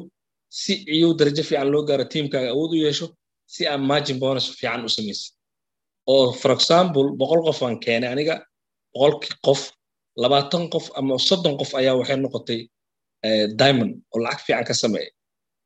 si 0.59 0.73
iyow 0.95 1.11
darajo 1.19 1.43
fiican 1.49 1.69
loo 1.73 1.83
gaaro 1.89 2.05
tiimkaaga 2.13 2.49
awood 2.53 2.71
u 2.75 2.77
yeesho 2.85 3.05
si 3.53 3.61
aan 3.71 3.81
margin 3.89 4.17
bonus 4.23 4.45
fiican 4.59 4.81
u 4.87 4.89
samaysa 4.95 5.25
oo 6.13 6.25
for 6.41 6.51
example 6.57 7.05
boqol 7.19 7.41
qof 7.47 7.59
aan 7.65 7.77
keenay 7.85 8.09
aniga 8.13 8.35
boqolkii 8.93 9.35
qof 9.45 9.61
labaatan 10.23 10.63
qof 10.73 10.85
ama 10.99 11.13
soddon 11.27 11.55
qof 11.59 11.71
ayaa 11.79 11.95
waxay 11.99 12.17
noqotay 12.23 12.59
diamond 13.59 13.93
oo 14.13 14.19
lacag 14.25 14.41
fiican 14.45 14.65
ka 14.69 14.73
sameeya 14.83 15.11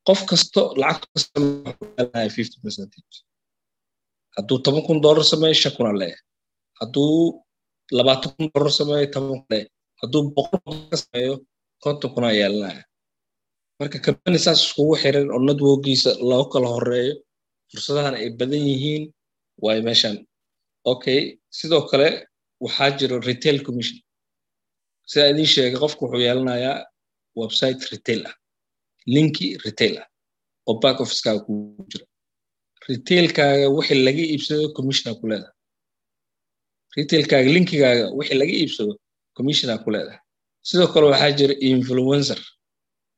qof 0.07 0.19
kasto 0.29 0.61
lacag 0.81 1.03
ka 1.13 1.17
sameeya 1.25 2.29
fifty 2.37 2.57
percentage 2.63 3.15
hadduu 4.35 4.57
toban 4.65 4.83
kun 4.87 4.97
dollar 5.05 5.25
sameeyo 5.33 5.55
shan 5.61 5.73
kuna 5.77 5.91
leeyahay 6.01 6.23
hadduu 6.79 7.13
labaatan 7.97 8.31
kun 8.35 8.47
dollar 8.53 8.71
sameeyo 8.79 9.05
toban 9.13 9.29
kun 9.39 9.45
leeyahay 9.51 9.69
hadduu 10.01 10.21
boqol 10.35 10.59
ka 10.91 10.97
sameeyo 11.03 11.33
konton 11.83 12.09
kuna 12.15 12.29
yeelanaya 12.39 12.83
marka 13.79 13.97
kambani 14.05 14.39
saas 14.45 14.59
iskugu 14.65 14.93
xiran 15.01 15.27
oo 15.35 15.39
networkiisa 15.47 16.11
loo 16.29 16.43
kala 16.51 16.67
horeeyo 16.75 17.13
fursadahana 17.69 18.17
ay 18.23 18.29
badan 18.39 18.63
yihiin 18.69 19.03
waayo 19.63 19.81
meeshan 19.87 20.15
okay 20.91 21.19
sidoo 21.57 21.81
kale 21.91 22.07
waxaa 22.63 22.89
jiro 22.99 23.15
retail 23.29 23.57
commission. 23.67 23.97
Sidaa 25.09 25.29
idiin 25.31 25.49
sheegay 25.53 25.79
qofku 25.83 26.01
wuxuu 26.05 26.21
yeelanayaa 26.27 26.77
website 27.41 27.81
retail 27.91 28.21
ah 28.29 28.35
linki 29.13 29.47
retail 29.65 29.95
ah 30.03 30.07
oo 30.67 30.75
back 30.83 30.97
officekaaga 31.03 31.41
ku 31.47 31.53
jira. 31.91 32.05
Retailkaaga 32.89 33.67
wixii 33.77 33.99
laga 34.07 34.23
iibsado 34.31 34.63
commissiona 34.77 35.13
ku 35.19 35.25
leedahay. 35.29 35.53
Retailkaaga 36.97 37.49
linkigaaga 37.55 38.05
wixii 38.17 38.37
laga 38.41 38.53
iibsado 38.61 38.91
commissiona 39.37 39.75
ku 39.83 39.89
leedahay. 39.93 40.19
Sidoo 40.67 40.87
kale 40.93 41.05
waxaa 41.13 41.31
jira 41.39 41.53
influencer 41.71 42.39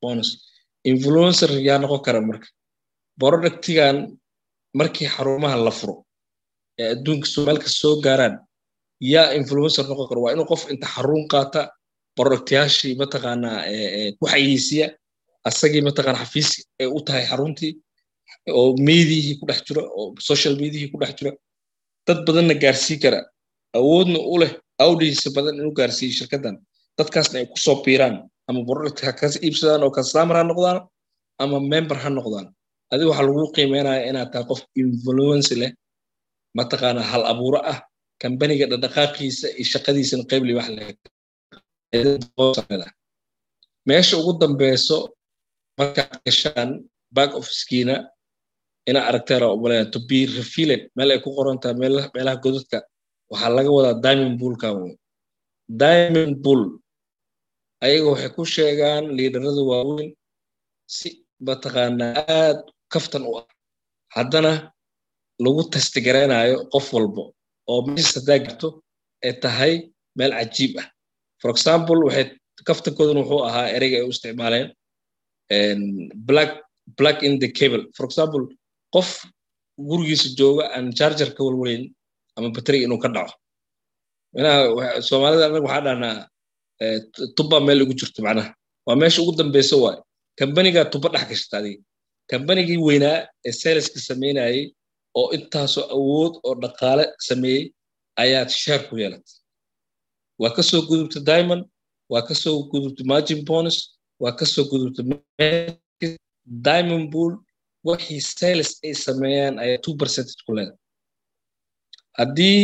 bonus. 0.01 0.29
Influencer 0.91 1.51
yaa 1.67 1.79
noqon 1.81 2.01
kara 2.05 2.19
marka. 2.29 2.47
Productigan 3.21 3.97
markii 4.79 5.07
xarumaha 5.15 5.57
la 5.65 5.71
furo 5.79 5.95
ee 6.81 6.87
adduunka 6.93 7.27
soomaalka 7.33 7.67
soo 7.81 7.95
gaaraan 8.05 8.35
yaa 9.13 9.27
influencer 9.39 9.83
noqon 9.89 10.07
kara 10.09 10.19
waa 10.23 10.33
inuu 10.35 10.47
qof 10.51 10.61
inta 10.73 10.87
xarun 10.95 11.23
qaata 11.33 11.61
productyaashii 12.17 12.93
mataqaanaa 13.01 13.59
ku 14.19 14.25
xayeysiya 14.33 14.87
asagii 15.49 15.83
mataqaana 15.87 16.19
xafiis 16.23 16.49
ay 16.81 16.87
u 16.97 16.99
tahay 17.07 17.25
xaruntii 17.31 17.71
oo 18.59 18.67
meediyihii 18.87 19.35
ku 19.39 19.45
dhex 19.49 19.59
jiro 19.67 19.81
oo 19.99 20.05
social 20.29 20.53
mediahii 20.61 20.91
ku 20.93 20.97
dhex 21.01 21.13
jiro. 21.19 21.31
Dad 22.07 22.19
badanna 22.27 22.55
gaarsii 22.63 22.97
kara. 23.03 23.19
Awoodna 23.77 24.19
u 24.33 24.35
leh 24.41 24.51
audience 24.85 25.25
badan 25.35 25.55
inuu 25.59 25.73
gaarsiiyo 25.79 26.13
shirkaddan 26.19 26.55
dadkaasna 26.97 27.35
ay 27.39 27.45
ku 27.51 27.57
soo 27.65 27.75
biiraan 27.85 28.15
ama 28.49 28.59
product 28.67 28.99
ha 29.05 29.11
iibsadaan 29.45 29.83
oo 29.85 29.91
customer 29.97 30.35
ha 30.39 30.43
noqdaan 30.51 30.79
ama 31.43 31.57
member 31.73 31.97
ha 32.03 32.09
noqdaan. 32.17 32.47
Adiga 32.91 33.09
waxaa 33.11 33.25
lagu 33.27 33.51
qiimeynaya 33.55 34.01
inaad 34.09 34.29
tahay 34.31 34.45
qof 34.49 34.61
influence 34.83 35.51
leh 35.61 35.71
mataqaana 36.57 37.01
hal 37.11 37.23
abuuro 37.31 37.59
ah 37.73 37.79
kambaniga 38.21 38.65
dhaqdhaqaaqiisa 38.71 39.47
iyo 39.59 39.67
shaqadiisana 39.73 40.23
qaybli 40.31 40.53
meesha 43.87 44.13
ugu 44.21 44.33
dambeyso 44.41 44.97
markaad 45.77 46.11
gashaan 46.25 46.69
back 47.15 47.31
officekiina 47.39 47.95
ina 48.89 48.99
aragteera 49.09 49.47
umalaya 49.55 49.85
to 49.93 49.99
be 50.09 50.19
refilled 50.39 50.83
meel 50.95 51.09
ay 51.13 51.19
ku 51.23 51.29
qoran 51.37 51.57
meelaha 51.81 52.41
godadka 52.43 52.77
waxaa 53.31 53.55
laga 53.57 53.71
wadaa 53.77 54.01
diamond 54.05 54.35
bullka 54.41 54.67
diamond 55.81 56.33
bull 56.43 56.63
ayaga 57.85 58.07
waxay 58.13 58.31
ku 58.35 58.43
sheegaan 58.55 59.03
liidarada 59.17 59.61
waaweyn 59.69 60.11
si 60.95 61.07
mataqaanaa 61.47 62.17
aad 62.39 62.57
kaftan 62.93 63.23
u 63.29 63.33
ah. 63.39 63.45
Haddana 64.15 64.51
lagu 65.43 65.61
tastigaraynayo 65.73 66.55
qof 66.73 66.87
walbo 66.95 67.23
oo 67.71 67.79
meeshas 67.87 68.15
haddaa 68.19 68.39
garto 68.45 68.67
ay 69.25 69.33
tahay 69.43 69.73
meel 70.17 70.31
cajiib 70.39 70.73
ah. 70.81 70.87
For 71.41 71.49
example 71.55 71.99
waxay 72.07 72.25
kaftankoodana 72.67 73.21
wuxuu 73.23 73.41
ahaa 73.49 73.67
ereyga 73.75 73.95
ay 73.99 74.05
u 74.09 74.13
isticmaaleen 74.15 74.67
black 76.29 76.51
black 76.99 77.17
in 77.27 77.33
the 77.39 77.49
cable. 77.59 77.83
For 77.95 78.05
example 78.09 78.43
qof 78.95 79.09
gurigiisa 79.89 80.27
jooga 80.39 80.63
aan 80.75 80.85
charger 80.99 81.29
ka 81.37 81.41
walwalayn 81.47 81.83
ama 82.37 82.49
batteriga 82.55 82.85
inuu 82.87 83.01
ka 83.03 83.09
dhaco. 83.15 83.33
Manaha 84.33 85.01
soomaalida 85.07 85.43
anaga 85.47 85.65
waxaa 85.67 85.85
dhahnaa 85.87 86.15
tuba 87.37 87.57
meel 87.67 87.81
ugu 87.83 87.93
jirto 87.99 88.19
macnaha. 88.27 88.49
Waa 88.87 88.95
meesha 89.01 89.19
ugu 89.21 89.33
dambeysa 89.39 89.75
waayo 89.83 90.01
kambanigaa 90.39 90.85
tuba 90.93 91.07
dhex 91.13 91.25
gashata 91.29 91.57
adiga. 91.61 91.81
Kambanigii 92.29 92.79
weynaa 92.87 93.17
ee 93.47 93.51
saleska 93.61 93.99
samaynayay 94.07 94.59
oo 95.19 95.27
intaasoo 95.37 95.85
awood 95.97 96.33
oo 96.47 96.53
dhaqaale 96.63 97.05
sameeyey 97.27 97.63
ayaad 98.23 98.49
sheer 98.61 98.81
ku 98.89 98.93
yeelatay. 99.01 99.35
Waa 100.41 100.51
ka 100.57 100.61
soo 100.69 100.81
gudubta 100.89 101.19
diamond 101.29 101.63
waa 102.11 102.23
ka 102.27 102.33
soo 102.43 102.57
gudubta 102.71 103.01
margin 103.11 103.39
bonus 103.49 103.77
waa 104.21 104.33
ka 104.39 104.45
soo 104.53 104.65
gudubta 104.71 105.01
diamond 106.67 107.05
bull. 107.13 107.33
Wixii 107.87 108.21
sales 108.39 108.69
ay 108.85 108.93
sameeyaan 109.05 109.55
ayaa 109.63 109.79
two 109.85 109.93
percentage 110.01 110.41
ku 110.45 110.51
leedahay. 110.57 110.77
Haddii 112.19 112.59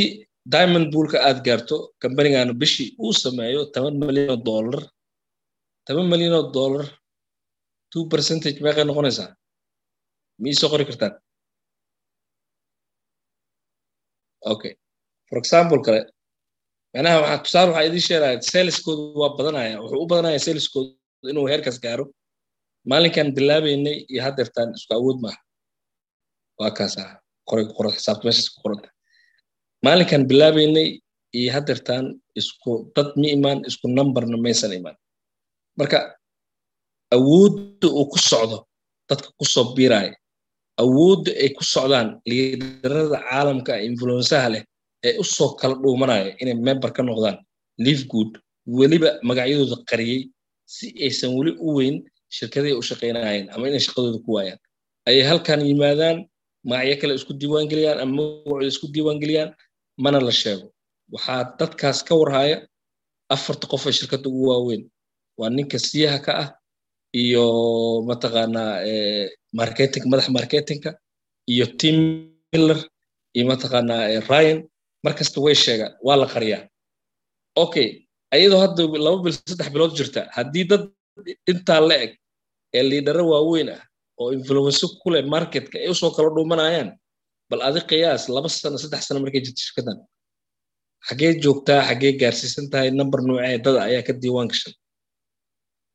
diamond 0.54 0.88
bullka 0.94 1.18
aad 1.28 1.40
gaarto 1.48 1.76
kambanigana 2.02 2.54
bishii 2.62 2.90
uu 3.06 3.14
sameeyo 3.24 3.62
toban 3.74 3.96
milyan 4.02 4.30
oo 4.34 4.40
dollar. 4.50 4.82
Toban 5.86 6.08
milyan 6.12 6.34
oo 6.40 6.46
dollar 6.58 6.86
two 7.92 8.02
percentage 8.12 8.58
meeqay 8.66 8.86
noqonaysaa. 8.90 9.30
Miisoo 10.42 10.70
qori 10.74 10.86
kartaan 10.90 11.14
okay. 14.52 14.74
For 15.30 15.38
example 15.42 15.80
kale 15.86 16.02
macnaha 16.94 17.18
waxaa 17.22 17.44
tusaale 17.46 17.70
waxaa 17.72 17.88
idiin 17.90 18.06
sheegaya 18.08 18.42
saleskoodu 18.54 19.04
waa 19.22 19.32
badanaya 19.38 19.76
wuxuu 19.84 20.02
u 20.04 20.08
badanaya 20.12 20.40
saleskoodu 20.48 20.92
inuu 21.32 21.48
heerkaas 21.52 21.78
gaaro. 21.86 22.06
Maalinkan 22.90 23.28
bilaabaynay 23.38 23.98
iyo 24.12 24.22
haddeertaan 24.26 24.70
isku 24.78 24.92
awood 24.98 25.18
maaha. 25.24 25.40
Waa 26.60 26.72
kaas 26.78 26.96
ah. 27.04 27.12
Xisaabta 27.96 28.24
meeshaas 28.28 28.50
ku 28.54 28.58
qoranta. 28.64 28.90
Maalinkan 29.86 30.24
bilaabaynay 30.32 30.88
iyo 31.40 31.50
haddeertaan 31.56 32.06
isku 32.40 32.72
dad 32.96 33.10
ma 33.22 33.28
imaan 33.38 33.60
isku 33.70 33.86
numberna 33.98 34.38
maysan 34.46 34.74
imaan. 34.80 34.98
Marka 35.80 36.00
awoodda 37.16 37.88
uu 38.00 38.06
ku 38.12 38.18
socdo 38.30 38.58
dadka 39.10 39.28
ku 39.40 39.46
soo 39.54 39.66
biiraya 39.76 40.14
awoodda 40.82 41.32
ay 41.44 41.50
ku 41.58 41.64
socdaan 41.76 42.08
liidarada 42.30 43.18
caalamka 43.30 43.74
influensaha 43.90 44.48
leh 44.54 44.64
ee 45.08 45.14
u 45.22 45.24
soo 45.36 45.50
kala 45.60 45.76
dhuumanaya 45.84 46.26
inay 46.42 46.56
member 46.68 46.90
ka 46.96 47.02
noqdaan 47.08 47.38
live 47.86 48.04
good 48.14 48.32
weliba 48.78 49.10
magacyadooda 49.30 49.78
qariyey 49.90 50.22
si 50.76 50.86
aysan 51.06 51.32
weli 51.38 51.52
u 51.68 51.70
weyn 51.78 51.96
shirkadahay 52.36 52.74
u 52.82 52.84
shaqaynayeen 52.90 53.46
ama 53.54 53.64
inay 53.70 53.82
shaqadooda 53.86 54.20
ku 54.26 54.30
waayaan. 54.36 54.60
Ayay 55.08 55.24
halkan 55.30 55.60
yimaadaan 55.70 56.18
magacyo 56.70 56.96
kale 57.02 57.14
isku 57.20 57.34
diiwaangeliyaan 57.42 58.00
ama 58.04 58.14
magacooda 58.22 58.66
isku 58.74 58.86
diiwaangeliyaan 58.94 59.50
mana 60.04 60.20
la 60.28 60.32
sheego. 60.42 60.66
Waxaa 61.14 61.42
dadkaas 61.60 62.00
ka 62.08 62.14
warhaya 62.22 62.58
afarta 63.36 63.66
qof 63.72 63.84
ee 63.90 63.96
shirkadda 64.00 64.28
ugu 64.32 64.44
waaweyn. 64.52 64.84
Waa 65.40 65.50
ninka 65.58 65.78
siyaha 65.88 66.18
ka 66.26 66.32
ah 66.44 66.48
iyo 67.22 67.46
mataqaanaa 68.10 68.74
marketing 69.60 70.04
madax 70.12 70.28
marketingka 70.38 70.90
iyo 71.54 71.66
tim 71.80 71.98
miller 72.52 72.80
iyo 73.36 73.44
mataqaanaa 73.52 74.02
ryan. 74.32 74.60
Markasta 75.06 75.38
way 75.46 75.56
sheegaan 75.64 75.94
waa 76.08 76.16
la 76.22 76.28
qariyaa. 76.34 76.64
Okay 77.64 77.88
ayadoo 78.36 78.60
hadda 78.64 78.82
laba 79.06 79.18
bil 79.26 79.36
saddex 79.36 79.68
bilood 79.74 79.94
jirta 80.00 80.22
haddii 80.36 80.66
dad 80.72 80.84
intaa 81.52 81.82
la 81.90 81.96
eg 82.06 82.12
ee 82.78 82.84
liidharo 82.90 83.24
waaweyn 83.32 83.70
ah 83.76 83.82
oo 84.22 84.28
influenso 84.38 84.86
ku 85.02 85.08
leh 85.14 85.24
marketka 85.36 85.76
ay 85.84 85.90
u 85.92 85.96
soo 86.02 86.12
kala 86.16 86.30
dhuumanayaan 86.36 86.90
bal 87.50 87.62
adi 87.68 87.82
qiyaas 87.90 88.24
laba 88.36 88.48
sano 88.50 88.78
saddex 88.84 89.02
sano 89.08 89.20
markay 89.24 89.42
jirta 89.46 89.62
shirkadan. 89.66 89.98
Xaggee 91.08 91.32
joogtaa 91.44 91.82
xaggee 91.90 92.12
gaarsiisan 92.22 92.66
tahay 92.72 92.90
number 93.00 93.20
noocee 93.28 93.58
dada 93.66 93.80
ayaa 93.88 94.04
ka 94.08 94.14
diiwaan 94.22 94.48
gashan 94.52 94.74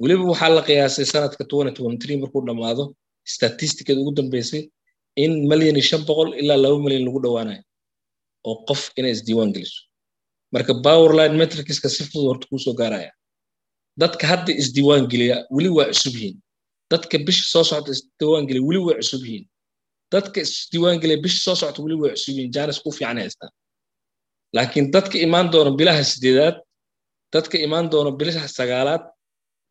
weliba 0.03 0.25
waxaa 0.33 0.51
la 0.57 0.63
qiyaasay 0.69 1.07
sanadka 1.13 1.43
markuu 2.23 2.41
dhammaado. 2.49 2.85
Statisticada 3.35 4.01
ugu 4.03 4.13
dambeysay 4.19 4.63
in 5.25 5.33
boqol 6.09 6.29
ilaa 6.41 6.59
laba 6.65 6.77
milyan 6.85 7.03
lagu 7.07 7.19
dhowaanayo 7.25 7.63
oo 8.49 8.55
qof 8.69 8.83
inay 8.99 9.13
isdiiwaan 9.17 9.51
geliso. 9.55 9.81
Marka 10.55 10.73
powerline 10.87 11.35
metricska 11.41 11.89
si 11.95 12.03
fudud 12.11 12.27
horta 12.31 12.47
kuu 12.51 12.59
soo 12.65 12.75
gaaraya. 12.81 13.11
Dadka 14.01 14.25
hadda 14.33 14.53
isdiiwaan 14.63 15.05
geliya 15.13 15.37
weli 15.57 15.69
waa 15.77 15.87
cusub 15.93 16.15
yihiin. 16.19 16.37
Dadka 16.91 17.15
bisha 17.27 17.45
soo 17.53 17.65
socota 17.71 17.91
isdiiwaan 17.97 18.45
geliya 18.49 18.65
weli 18.69 18.81
waa 18.87 18.97
cusub 19.01 19.23
yihiin. 19.27 19.45
Dadka 20.13 20.39
isdiiwaan 20.47 20.97
geliya 21.03 21.19
bisha 21.25 21.41
soo 21.47 21.57
socota 21.61 21.81
weli 21.85 21.97
waa 22.03 22.13
cusub 22.17 22.35
yihiin. 22.37 22.53
Jaanis 22.55 22.79
ku 22.85 22.91
fiican 22.99 23.19
haystaan 23.23 23.53
laakiin 24.57 24.87
dadka 24.95 25.17
imaan 25.27 25.47
doona 25.53 25.71
bilaha 25.81 26.03
sideedaad 26.13 26.57
dadka 27.35 27.57
imaan 27.67 27.87
doona 27.93 28.11
bilaha 28.21 28.49
sagaalaad 28.59 29.03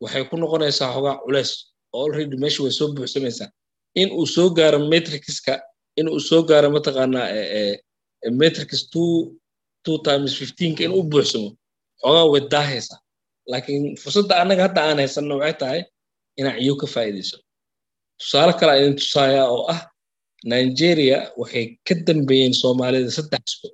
waxay 0.02 0.24
ku 0.30 0.34
noqonaysaa 0.42 0.90
xogaa 0.94 1.16
culeys 1.24 1.50
oo 1.94 2.02
already 2.04 2.36
meesha 2.42 2.60
way 2.64 2.72
soo 2.78 2.88
buuxsamaysaa 2.96 3.48
in 4.00 4.08
uu 4.18 4.26
soo 4.34 4.48
gaaro 4.58 4.78
matrixka 4.92 5.54
in 6.00 6.06
uu 6.14 6.20
soo 6.28 6.42
gaaro 6.50 6.68
mataqaanaa 6.76 7.26
matrix 8.40 8.70
two 8.92 9.10
two 9.84 9.96
times 10.06 10.30
fifteenka 10.40 10.80
in 10.86 10.92
uu 10.98 11.04
buuxsamo 11.12 11.48
xogaa 12.02 12.24
way 12.32 12.42
daahaysaa 12.54 12.98
laakiin 13.50 13.84
fursadda 14.02 14.34
annaga 14.42 14.62
hadda 14.66 14.80
aan 14.88 14.98
haysanno 15.02 15.34
waxay 15.42 15.56
tahay 15.62 15.80
inaan 16.38 16.58
ciyo 16.62 16.74
ka 16.80 16.86
faa'iidayso. 16.94 17.36
Tusaale 18.20 18.52
kale 18.60 18.72
idin 18.80 18.96
tusaaya 19.00 19.42
oo 19.54 19.62
ah 19.74 19.80
nigeria 20.52 21.18
waxay 21.40 21.64
ka 21.86 21.94
dambeeyeen 22.06 22.54
soomaalida 22.60 23.10
saddex 23.18 23.44
isku. 23.50 23.68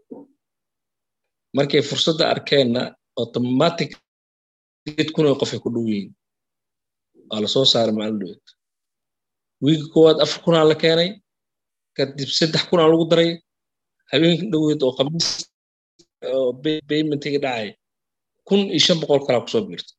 Markay 1.57 1.83
fursadda 1.89 2.25
arkeenna 2.35 2.83
automatic 3.21 3.91
id 5.01 5.09
kun 5.15 5.27
oo 5.31 5.37
qofay 5.41 5.61
ku 5.65 5.69
dhow 5.75 5.87
yihiin 5.91 6.11
waa 7.31 7.41
la 7.43 7.49
soo 7.55 7.65
saaray 7.73 7.95
maalin 7.99 8.19
dhaweed 8.21 8.45
wiigi 9.65 9.87
koowaad 9.93 10.19
afar 10.25 10.41
kunaa 10.45 10.65
la 10.71 10.77
keenay 10.83 11.11
kadib 11.97 12.31
saddex 12.39 12.63
kunaa 12.71 12.91
lagu 12.93 13.07
daray. 13.13 13.31
Habeenka 14.11 14.45
dhoweed 14.53 14.81
oo 14.87 14.93
khamiis 14.99 15.29
oo 16.35 16.49
paymentiga 16.89 17.39
dhacay 17.45 17.69
kun 18.49 18.61
iyo 18.75 18.81
shan 18.87 18.99
boqol 19.01 19.21
kalaa 19.27 19.45
ku 19.45 19.51
soo 19.55 19.63
biirta 19.69 19.93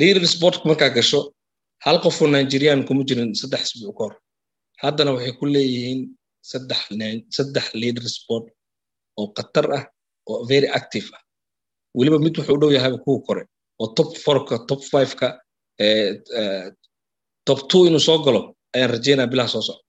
leader 0.00 0.24
sportka 0.34 0.62
markaa 0.70 0.90
gasho 0.96 1.20
hal 1.84 1.96
qofoo 2.04 2.28
nigerian 2.34 2.80
kuma 2.86 3.02
jirin 3.08 3.30
saddex 3.40 3.62
isbuuc 3.74 3.96
ka 3.98 4.06
haddana 4.82 5.10
waxay 5.14 5.32
ku 5.38 5.44
leeyihiin 5.54 6.00
saddex 7.36 7.66
leader 7.80 8.04
sport 8.16 8.46
oo 9.18 9.26
khatar 9.36 9.66
ah 9.78 9.84
oo 10.30 10.38
very 10.50 10.68
active 10.78 11.08
ah 11.16 11.22
weliba 11.96 12.18
mid 12.24 12.34
wuxuu 12.38 12.58
dhow 12.60 12.70
yahay 12.76 12.92
kuwa 13.04 13.18
kore 13.26 13.42
oo 13.82 13.88
top 13.96 14.10
forka 14.24 14.54
top 14.68 14.80
fiveka 14.90 15.28
top 17.46 17.60
two 17.70 17.80
inuu 17.88 18.02
soo 18.08 18.18
galo 18.24 18.40
ayaan 18.74 18.90
rajeynaa 18.94 19.26
bilaha 19.32 19.48
soo 19.54 19.62
socda 19.68 19.82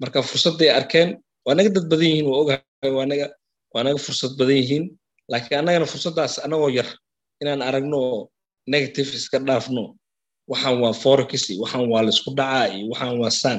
marka 0.00 0.18
fursadday 0.30 0.70
arkeen 0.78 1.10
waa 1.46 1.54
naga 1.56 1.70
dad 1.76 1.86
badan 1.90 2.06
yihiin 2.10 2.26
waa 2.30 2.38
ogahay 2.42 2.90
waa 2.96 3.06
naga 3.10 3.26
waa 3.74 3.82
naga 3.86 3.98
fursad 4.06 4.32
badan 4.38 4.56
yihiin. 4.60 4.84
Laakiin 5.30 5.58
annagana 5.60 5.86
fursaddaas 5.92 6.34
annagoo 6.44 6.68
yar 6.78 6.88
inaan 7.42 7.62
aragno 7.68 7.96
oo 8.08 8.20
negative 8.72 9.10
iska 9.18 9.38
dhaafno 9.46 9.82
waxaan 10.50 10.76
waa 10.82 10.92
forex 11.02 11.42
iyo 11.50 11.60
waxaan 11.64 11.86
waa 11.92 12.02
la 12.06 12.10
isku 12.14 12.30
dhacaa 12.38 12.66
iyo 12.76 12.86
waxaan 12.92 13.16
waa 13.22 13.30
san 13.42 13.58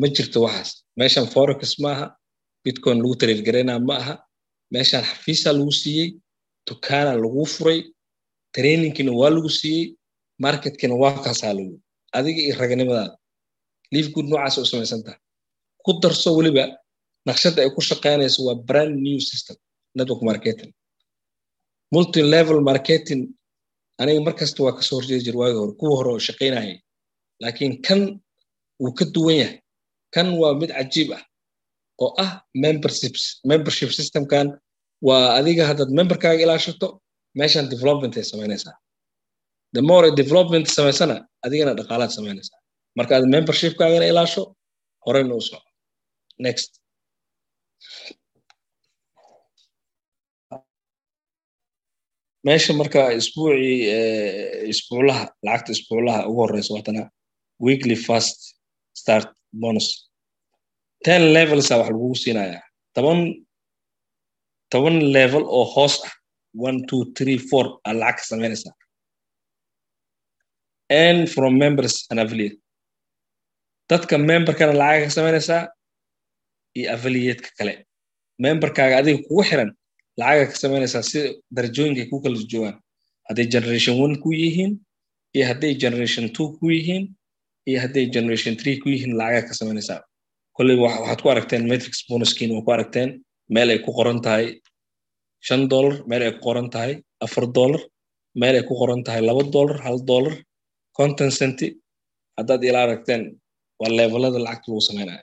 ma 0.00 0.06
jirto 0.14 0.38
waxaas. 0.46 0.70
Meeshan 0.98 1.26
forex 1.34 1.60
maaha 1.84 2.06
bitcoin 2.64 2.98
lagu 3.02 3.14
tariifgaraynaa 3.20 3.78
ma 3.88 3.94
aha. 4.02 4.14
Meeshan 4.74 5.02
xafiisaa 5.08 5.52
lagu 5.58 5.72
siiyey 5.82 6.08
dukaana 6.68 7.12
lagu 7.22 7.44
furay 7.54 7.80
trainingkina 8.54 9.12
waa 9.20 9.30
lagu 9.36 9.50
siiyey 9.58 9.84
marketkina 10.44 10.94
waa 11.02 11.14
kaasaa 11.24 11.52
lagu 11.58 11.74
adiga 12.16 12.40
iyo 12.46 12.54
raganimadaada 12.62 13.14
liif 13.92 14.06
good 14.14 14.26
noocaas 14.30 14.56
u 14.58 14.66
samaysantaha 14.72 15.16
ku 15.84 15.90
darso 16.02 16.28
weliba 16.38 16.64
naqshadda 17.28 17.60
ay 17.64 17.70
ku 17.76 17.80
shaqaynayso 17.88 18.38
waa 18.46 18.56
brand 18.68 18.94
new 19.06 19.18
system. 19.30 19.56
network 19.98 20.22
marketing. 20.30 20.70
multi 21.94 22.20
level 22.34 22.58
marketing. 22.70 23.22
aniga 24.00 24.20
markasta 24.28 24.58
waa 24.64 24.74
ka 24.76 24.82
soo 24.88 24.96
horjeedi 24.98 25.24
jir 25.26 25.36
waagi 25.40 25.56
hore 25.60 25.72
kuwa 25.78 25.94
hore 25.98 26.10
oo 26.14 26.20
shaqaynayay 26.28 26.74
laakiin 27.42 27.74
kan 27.86 28.00
wuu 28.82 28.92
ka 28.98 29.04
duwan 29.14 29.36
yahay 29.42 29.58
kan 30.14 30.26
waa 30.40 30.54
mid 30.60 30.70
cajiib 30.78 31.08
ah 31.18 31.22
oo 32.02 32.10
ah 32.24 32.30
membership 33.48 33.90
waa 35.08 35.26
adiga 35.38 35.62
haddaad 35.70 35.90
memberkaaga 35.98 36.42
ilaashato 36.46 36.88
meeshan 37.40 37.66
development 37.74 38.14
ay 38.20 38.24
samaynaysaa. 38.32 38.74
The 39.76 39.82
more 39.90 40.06
development 40.22 40.66
samaysana 40.76 41.16
adigana 41.46 41.72
dhaqaalaad 41.78 42.12
samaynaysaa. 42.18 42.58
Marka 42.98 43.12
aad 43.16 43.26
membershipkaagana 43.34 44.06
ilaasho 44.12 44.42
horeyna 45.06 45.34
u 45.34 45.40
soco 45.48 45.68
next. 46.46 46.70
Meesha 52.46 52.72
marka 52.80 53.02
isbuucii 53.20 53.76
isbuuclaha 54.72 55.24
lacagta 55.46 55.70
isbuuclaha 55.76 56.20
ugu 56.30 56.40
horeysa 56.44 56.72
watana 56.76 57.02
weekly 57.66 57.96
fast 58.06 58.38
start 59.00 59.28
bonus. 59.62 59.86
Ten 61.04 61.22
levelsa 61.36 61.74
wax 61.80 61.88
lagugu 61.92 62.14
siinayaa. 62.22 62.62
Toban 62.94 63.18
toban 64.74 64.96
level 65.16 65.42
oo 65.58 65.64
hoos 65.74 65.96
ah. 66.08 66.12
One 66.68 66.78
two 66.88 67.02
three 67.16 67.38
four. 67.48 67.64
Aa 67.86 67.92
lacag 68.02 68.16
ka 68.20 68.24
samaynaysaa 68.30 68.72
and 70.90 71.20
from 71.34 71.52
members 71.58 72.06
and 72.10 72.20
affiliate. 72.20 72.58
Dadka 73.90 74.16
memberkana 74.30 74.74
lacag 74.82 75.02
ka 75.08 75.10
samaynaysaa 75.18 75.62
iyo 76.78 76.86
affiliateka 76.94 77.50
kale. 77.58 77.74
Memberkaaga 78.44 78.96
adiga 79.00 79.18
kugu 79.26 79.42
xiran 79.48 79.70
lacaga 80.20 80.46
ka 80.52 80.56
samaynaysaa 80.62 81.02
si 81.10 81.18
darajooyinkay 81.56 82.06
ku 82.10 82.16
kala 82.24 82.36
joogaan. 82.52 82.76
Hadday 83.28 83.46
generation 83.54 83.94
one 84.04 84.14
ku 84.22 84.28
yihiin 84.42 84.72
iyo 85.36 85.44
hadday 85.50 85.74
generation 85.84 86.24
two 86.36 86.46
ku 86.58 86.66
yihiin 86.76 87.04
iyo 87.68 87.78
hadday 87.84 88.06
generation 88.16 88.54
three 88.60 88.76
ku 88.82 88.88
yihiin 88.94 89.12
lacaga 89.20 89.48
ka 89.48 89.54
samaynaysaa 89.60 90.00
kolley 90.56 90.76
waxaad 90.84 91.18
ku 91.22 91.28
aragteen 91.32 91.64
matrix 91.70 91.94
bonuskiin 92.08 92.50
waa 92.54 92.62
ku 92.66 92.70
aragteen 92.76 93.10
meel 93.54 93.68
ay 93.74 93.80
ku 93.84 93.90
qoran 93.98 94.18
tahay 94.26 94.46
shan 95.46 95.62
dollar 95.72 95.94
meel 96.10 96.22
ay 96.26 96.32
ku 96.36 96.40
qoran 96.46 96.68
tahay 96.74 96.92
afar 97.24 97.44
dollar 97.58 97.82
meel 98.40 98.54
ay 98.58 98.64
ku 98.68 98.74
qoran 98.80 99.00
tahay 99.06 99.22
laba 99.28 99.42
dollar 99.54 99.76
hal 99.86 99.96
dollar 100.10 100.34
conton 100.98 101.30
centi 101.38 101.66
haddaad 102.38 102.62
ila 102.68 102.78
aragteen 102.84 103.22
waa 103.80 103.90
levelada 103.98 104.38
lacagta 104.46 104.68
lagu 104.70 104.82
samaynaya 104.88 105.22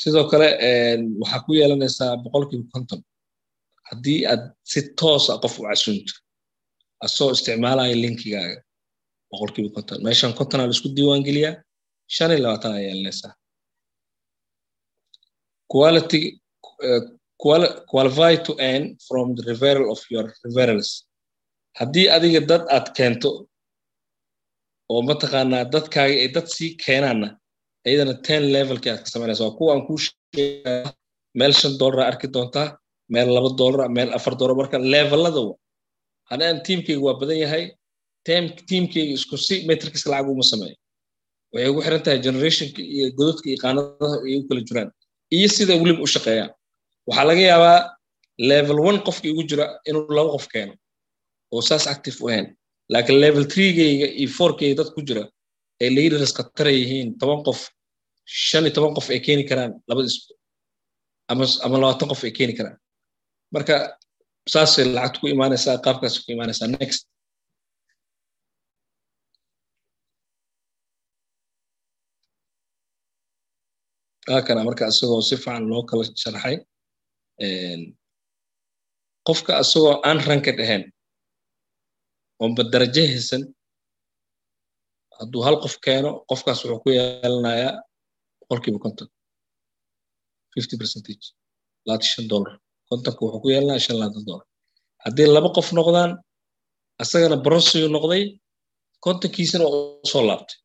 sidoo 0.00 0.24
kale 0.32 0.48
waxaa 1.20 1.40
ku 1.44 1.50
yeelanaysaa 1.58 2.12
boqolkiiba 2.24 2.66
konton. 2.74 3.00
Haddii 3.88 4.20
aad 4.32 4.42
si 4.70 4.80
toosa 4.98 5.32
qof 5.42 5.54
u 5.60 5.62
casunto 5.68 6.12
asoo 7.06 7.28
isticmaalaya 7.34 7.96
linkigaaga 8.04 8.58
boqolkiiba 9.30 9.70
konton. 9.76 9.98
Meeshan 10.06 10.32
kontonaa 10.38 10.66
la 10.68 10.74
isku 10.76 10.88
diiwaan 10.96 11.22
geliyaa 11.28 11.54
shan 12.14 12.30
iyo 12.32 12.40
labaatan 12.44 12.72
aa 12.76 12.82
yeelanaysaa. 12.86 13.32
Quality 15.72 16.20
qualify 17.92 18.32
to 18.46 18.52
earn 18.70 18.84
from 19.08 19.26
the 19.36 19.42
referral 19.50 19.86
of 19.94 20.00
your 20.12 20.24
referrals. 20.44 20.90
Haddii 21.78 22.06
adiga 22.16 22.40
dad 22.50 22.62
aad 22.76 22.86
keento 22.98 23.30
oo 24.92 25.00
mataqaanaa 25.08 25.64
dadkaaga 25.74 26.14
ay 26.24 26.28
dad 26.36 26.46
sii 26.56 26.70
keenaanna 26.84 27.28
iyadana 27.88 28.14
ten 28.26 28.42
levelkii 28.54 28.90
aad 28.92 29.02
ka 29.04 29.10
samaynaysa 29.14 29.42
waa 29.46 29.56
kuwa 29.58 29.70
aan 29.74 29.82
kuu 29.88 29.98
sheegaya 30.04 30.92
meel 31.38 31.52
shan 31.60 31.72
dollara 31.80 32.04
arki 32.10 32.26
doontaa 32.34 32.68
meel 33.14 33.28
laba 33.36 33.50
dollara 33.60 33.86
meel 33.96 34.10
afar 34.18 34.34
dollar 34.40 34.56
marka 34.60 34.76
levelada 34.94 35.40
wa 35.48 35.54
haddaan 36.30 36.56
waa 37.06 37.14
badan 37.20 37.38
yahay 37.44 37.64
tiimkayga 38.68 39.12
isku 39.18 39.36
si 39.46 39.54
metrics 39.68 40.04
lacag 40.12 40.28
uma 40.34 40.44
sameeyo. 40.52 40.76
Waxay 41.52 41.68
ugu 41.72 41.80
xiran 41.86 42.02
tahay 42.04 42.18
generationka 42.26 42.80
iyo 42.94 43.06
gododka 43.18 43.46
iyo 43.50 43.58
qaanadaha 43.64 44.16
ay 44.26 44.34
u 44.40 44.48
kala 44.48 44.60
jiraan 44.68 44.90
iyo 45.36 45.48
sida 45.56 45.72
weliba 45.82 46.00
u 46.06 46.08
shaqeeyaan 46.14 46.50
waxaa 47.08 47.26
laga 47.30 47.42
yaabaa 47.50 47.78
level 48.50 48.78
one 48.90 48.98
qofka 49.06 49.26
igu 49.32 49.42
jira 49.50 49.64
inuu 49.88 50.02
laba 50.18 50.30
qof 50.36 50.46
keeno 50.52 50.72
oo 51.54 51.62
saas 51.68 51.84
active 51.94 52.16
u 52.24 52.28
ahayn. 52.30 52.46
Laakiin 52.92 53.18
level 53.24 53.44
threegayga 53.52 54.06
iyo 54.20 54.28
fourkayga 54.38 54.74
dad 54.80 54.90
ku 54.94 55.00
jira 55.08 55.22
ay 55.82 55.88
leaders 55.96 56.32
khatara 56.38 56.70
yihiin 56.78 57.08
toban 57.20 57.40
qof 57.46 57.60
shan 58.46 58.64
iyo 58.66 58.72
toban 58.76 58.92
qof 58.96 59.06
ay 59.14 59.20
keeni 59.26 59.44
karaan 59.50 59.72
labada 59.88 60.08
ama 61.32 61.44
ama 61.66 61.76
labaatan 61.82 62.08
qof 62.12 62.22
ay 62.26 62.32
keeni 62.38 62.54
karaan. 62.58 62.76
Marka 63.54 63.74
saasay 64.52 64.84
lacagta 64.96 65.18
ku 65.20 65.26
imaanaysaa 65.34 65.82
qaabkaas 65.84 66.14
ku 66.24 66.28
imaanaysaa. 66.36 66.68
Next. 66.80 67.02
Kana 74.46 74.64
marka 74.66 74.84
isagoo 74.92 75.22
si 75.28 75.36
fiican 75.42 75.64
loo 75.70 75.82
kala 75.88 76.04
sharxay 76.22 76.56
qofka 79.26 79.52
isagoo 79.62 79.94
aan 80.08 80.18
ranked 80.28 80.58
ahayn 80.64 80.84
oonba 82.42 82.62
darajo 82.72 83.02
haysan 83.12 83.42
hadduu 85.18 85.40
hal 85.46 85.56
qof 85.64 85.74
keeno 85.84 86.10
qofkaas 86.30 86.58
wuxuu 86.62 86.80
ku 86.84 86.88
yeelanayaa 86.98 87.72
boqolkiiba 88.40 88.78
konton. 88.84 89.08
fifty 90.54 90.74
percentage 90.80 91.24
labaatan 91.86 92.08
shan 92.12 92.26
dollar. 92.32 92.52
Kontonka 92.88 93.20
wuxuu 93.24 93.40
ku 93.42 93.48
yeelanaya 93.54 93.80
shan 93.86 93.96
labaatan 94.00 94.24
dollar. 94.28 94.46
Haddii 95.04 95.28
laba 95.36 95.48
qof 95.56 95.68
noqdaan 95.78 96.10
asagana 97.02 97.36
bronsiyu 97.46 97.88
noqday 97.96 98.22
kontonkiisana 99.04 99.64
waa 99.72 99.80
u 100.04 100.06
soo 100.12 100.22
laabtay. 100.28 100.56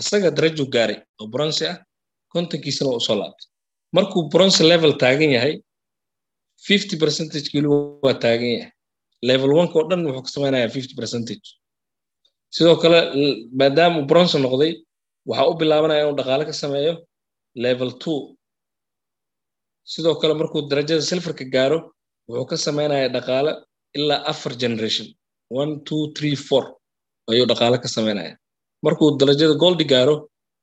Asaga 0.00 0.28
darajuu 0.36 0.66
gaaray 0.74 0.98
oo 1.20 1.26
bronsi 1.34 1.62
ah 1.72 1.76
kontonkiisana 2.32 2.88
waa 2.92 3.00
u 3.02 3.06
soo 3.08 3.16
laabtay. 3.20 3.46
Markuu 3.96 4.20
bronze 4.32 4.62
level 4.72 4.92
taagan 5.02 5.30
yahay 5.36 5.54
fifty 6.66 6.94
percentage 7.02 7.46
kili 7.52 7.68
waa 8.04 8.14
taagan 8.24 8.50
yahay 8.56 8.70
level 9.28 9.50
oneka 9.60 9.76
oo 9.80 9.86
dhan 9.90 10.00
wuxuu 10.06 10.22
ka 10.26 10.30
samaynayaa 10.36 10.74
fifty 10.76 10.94
percentage. 11.00 11.46
Sidoo 12.54 12.76
kale 12.82 12.98
maadaama 13.60 13.98
bronze 14.10 14.36
noqday 14.44 14.72
waxaa 15.30 15.48
u 15.50 15.54
bilaabanaya 15.60 16.00
inuu 16.04 16.16
dhaqaale 16.20 16.44
ka 16.50 16.54
sameeyo 16.62 16.94
level 17.64 17.90
two. 18.02 18.18
Sidoo 19.92 20.14
kale 20.20 20.34
markuu 20.40 20.60
darajada 20.70 21.02
silfarka 21.10 21.44
gaaro 21.54 21.78
wuxuu 22.28 22.46
ka 22.50 22.56
samaynayaa 22.66 23.12
dhaqaale 23.16 23.52
ilaa 23.98 24.20
afar 24.32 24.52
generation. 24.62 25.06
One 25.60 25.72
two 25.88 26.00
three 26.16 26.36
four 26.48 26.64
ayuu 27.30 27.46
dhaqaale 27.50 27.76
ka 27.84 27.88
samaynaya 27.96 28.32
markuu 28.84 29.08
darajada 29.20 29.54
goldi 29.62 29.84
gaaro 29.92 30.14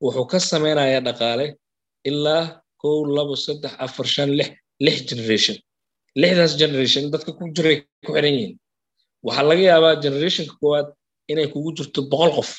wuxuu 0.06 0.26
ka 0.32 0.38
samaynayaa 0.52 1.02
dhaqaale 1.08 1.46
ilaa 2.10 2.44
kow 2.82 2.96
labo 3.18 3.36
saddex 3.46 3.74
afar 3.86 4.06
shan 4.16 4.30
lix 4.40 4.50
lix 4.86 4.98
generation 5.10 5.58
lixdaas 6.22 6.54
generation 6.62 7.04
dadka 7.14 7.32
ku 7.38 7.44
jiray 7.56 7.78
ku 8.06 8.12
xiran 8.16 8.34
yihiin. 8.38 8.54
Waxaa 9.26 9.46
laga 9.50 9.64
yaabaa 9.72 9.96
generationka 10.04 10.54
koowaad 10.62 10.88
inay 11.32 11.48
kugu 11.54 11.70
jirto 11.78 12.00
boqol 12.12 12.32
qof. 12.38 12.50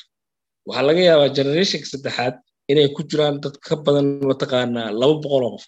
Waxaa 0.67 0.85
laga 0.89 1.01
yaabaa 1.09 1.29
generationka 1.37 1.87
saddexaad 1.91 2.35
inay 2.71 2.87
ku 2.95 3.01
jiraan 3.09 3.35
dad 3.43 3.55
ka 3.65 3.73
badan 3.85 4.07
mataqaanaa 4.29 4.89
laba 4.99 5.15
boqoloo 5.23 5.51
qof. 5.55 5.65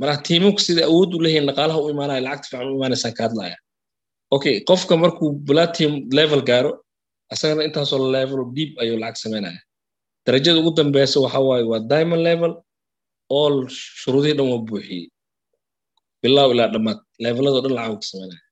Marka 0.00 0.16
tiiminku 0.26 0.60
sida 0.66 0.82
awood 0.90 1.10
u 1.16 1.18
leeyihiin 1.24 1.46
dhaqaalaha 1.48 1.78
u 1.84 1.90
imaanaya 1.94 2.20
lacagta 2.26 2.48
fiican 2.50 2.68
u 2.72 2.76
imaanaysaan 2.78 3.14
ka 3.18 3.22
hadlaya 3.26 3.56
okay 4.36 4.54
qofka 4.68 4.94
markuu 5.02 5.28
platinum 5.48 5.94
level 6.18 6.40
gaaro 6.50 6.70
asagana 7.32 7.62
intaasoo 7.68 8.00
level 8.16 8.40
deep 8.56 8.72
ayuu 8.82 8.98
lacag 9.02 9.18
samaynaya 9.24 9.60
darajada 10.26 10.58
ugu 10.60 10.70
dambeysa 10.78 11.16
waxa 11.24 11.40
waaye 11.48 11.64
waa 11.70 11.80
diamond 11.92 12.22
level 12.28 12.52
all 13.38 13.56
shuruudihii 14.00 14.36
dhan 14.38 14.48
waa 14.52 14.62
buuxiyey 14.68 15.04
bilow 16.24 16.48
ilaa 16.54 16.72
dhammaad 16.74 16.98
leveladoo 17.24 17.62
dhan 17.64 17.74
lacag 17.78 17.96
ka 18.00 18.06
samaynaya 18.10 18.42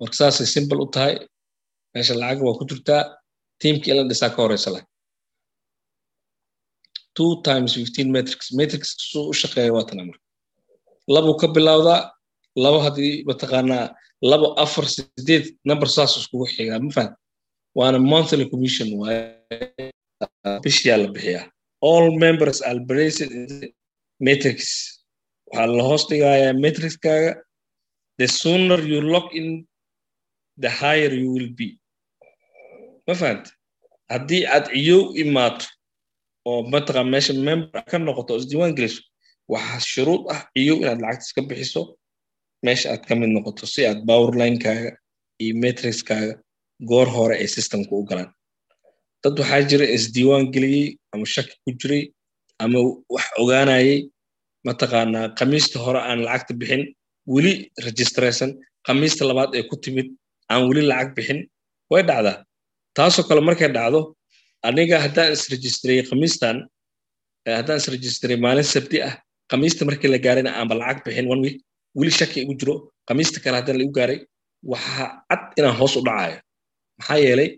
marka 0.00 0.14
saasay 0.20 0.48
simple 0.54 0.78
u 0.84 0.86
tahay 0.94 1.14
meesha 1.92 2.14
lacag 2.22 2.40
waa 2.46 2.58
ku 2.58 2.64
jirtaa 2.70 3.02
tiimkii 3.60 3.92
in 4.00 4.08
dhisaa 4.10 4.34
ka 4.34 4.40
horeysa 4.44 4.70
lah 4.74 4.84
two 7.14 7.42
times 7.42 7.74
fifteen 7.74 8.08
metrics. 8.16 8.52
Metrics 8.60 8.90
suu 9.10 9.28
u 9.28 9.34
shaqeeya 9.40 9.72
waa 9.76 9.84
tana 9.88 10.04
marka. 10.08 10.24
Labuu 11.14 11.36
ka 11.40 11.46
bilowdaa 11.56 12.00
labo 12.64 12.78
haddii 12.84 13.24
mataqaanaa 13.28 13.84
labo 14.30 14.46
afar 14.64 14.86
sideed 14.94 15.44
number 15.68 15.88
saas 15.96 16.16
iskugu 16.20 16.46
xigaa 16.54 16.80
ma 16.84 16.90
fahan 16.96 17.12
waana 17.78 17.98
monthly 18.12 18.46
commission 18.52 18.88
waaye. 19.00 19.20
Bishiyaa 20.64 20.98
la 21.02 21.08
bixiyaa. 21.14 21.44
All 21.90 22.06
members 22.24 22.58
are 22.68 22.80
matrix 24.26 24.58
waxaa 25.52 25.66
la 25.76 25.82
hoos 25.88 26.04
dhigayaa 26.10 26.52
matrixkaaga 26.64 27.32
the 28.20 28.26
sooner 28.40 28.80
you 28.92 29.00
lock 29.14 29.28
in 29.40 29.46
the 30.62 30.70
higher 30.80 31.12
you 31.22 31.28
will 31.36 31.50
be. 31.60 31.68
Ma 33.06 33.14
fahanta 33.20 33.50
haddii 34.12 34.42
aad 34.54 34.66
ciyow 34.74 35.00
imaato 35.22 35.66
oo 36.50 36.60
mataqan 36.72 37.06
meesha 37.12 37.32
member. 37.48 37.80
ka 37.90 37.96
noqoto 38.06 38.32
isdiiwaan 38.40 38.74
geliso 38.78 39.02
waxaa 39.52 39.80
shuruud 39.92 40.22
ah 40.34 40.40
ciyow 40.54 40.76
inaad 40.82 41.00
lacagta 41.04 41.24
iska 41.28 41.40
bixiso 41.48 41.82
meesha 42.66 42.86
aad 42.92 43.02
ka 43.08 43.14
mid 43.20 43.30
noqoto 43.36 43.64
si 43.72 43.80
aad 43.88 44.00
powerlinekaaga 44.08 44.90
iyo 45.42 45.54
matrixkaaga 45.64 46.34
goor 46.88 47.08
hore 47.16 47.34
ay 47.42 47.48
systemka 47.56 47.92
u 48.00 48.04
galaan 48.10 48.30
dad 49.22 49.34
waxaa 49.40 49.62
jira 49.70 49.86
isdiiwaan 49.96 50.44
geliyey 50.54 50.86
ama 51.12 51.24
shaki 51.34 51.54
ku 51.64 51.70
jiray 51.80 52.02
ama 52.62 52.78
wax 53.14 53.26
ogaanayay 53.42 53.98
mataqaanaa 54.66 55.26
khamiista 55.38 55.76
hore 55.84 56.00
aan 56.08 56.20
lacagta 56.26 56.52
bixin 56.60 56.82
weli 57.34 57.52
registraysan 57.86 58.50
khamiista 58.86 59.22
labaad 59.30 59.50
ee 59.58 59.64
ku 59.70 59.76
timid 59.84 60.08
aan 60.52 60.62
weli 60.68 60.82
lacag 60.90 61.10
bixin. 61.16 61.38
Way 61.92 62.02
dhacdaa. 62.10 62.36
Taasoo 62.96 63.24
kale 63.28 63.40
markay 63.48 63.70
dhacdo 63.76 64.00
aniga 64.68 64.96
haddaan 65.04 65.30
isregistreyey 65.36 66.02
khamiistan 66.10 66.56
haddaan 67.58 67.78
isregistrey 67.82 68.36
maalin 68.44 68.66
sabti 68.74 68.96
ah 69.08 69.14
khamiista 69.50 69.82
markii 69.88 70.10
la 70.14 70.18
gaarayna 70.26 70.50
aanba 70.58 70.74
lacag 70.82 70.98
bixin 71.06 71.26
one 71.32 71.40
week 71.46 71.56
weli 71.98 72.12
shaki 72.18 72.38
igu 72.44 72.54
jiro 72.60 72.74
khamiista 73.08 73.38
kale 73.44 73.56
haddaan 73.60 73.76
laigu 73.80 73.92
gaaray 73.98 74.18
waxaa 74.72 75.08
cad 75.30 75.42
inaan 75.58 75.76
hoos 75.80 75.94
u 75.98 76.02
dhacayo. 76.08 76.36
Maxaa 76.98 77.18
yeelay 77.24 77.48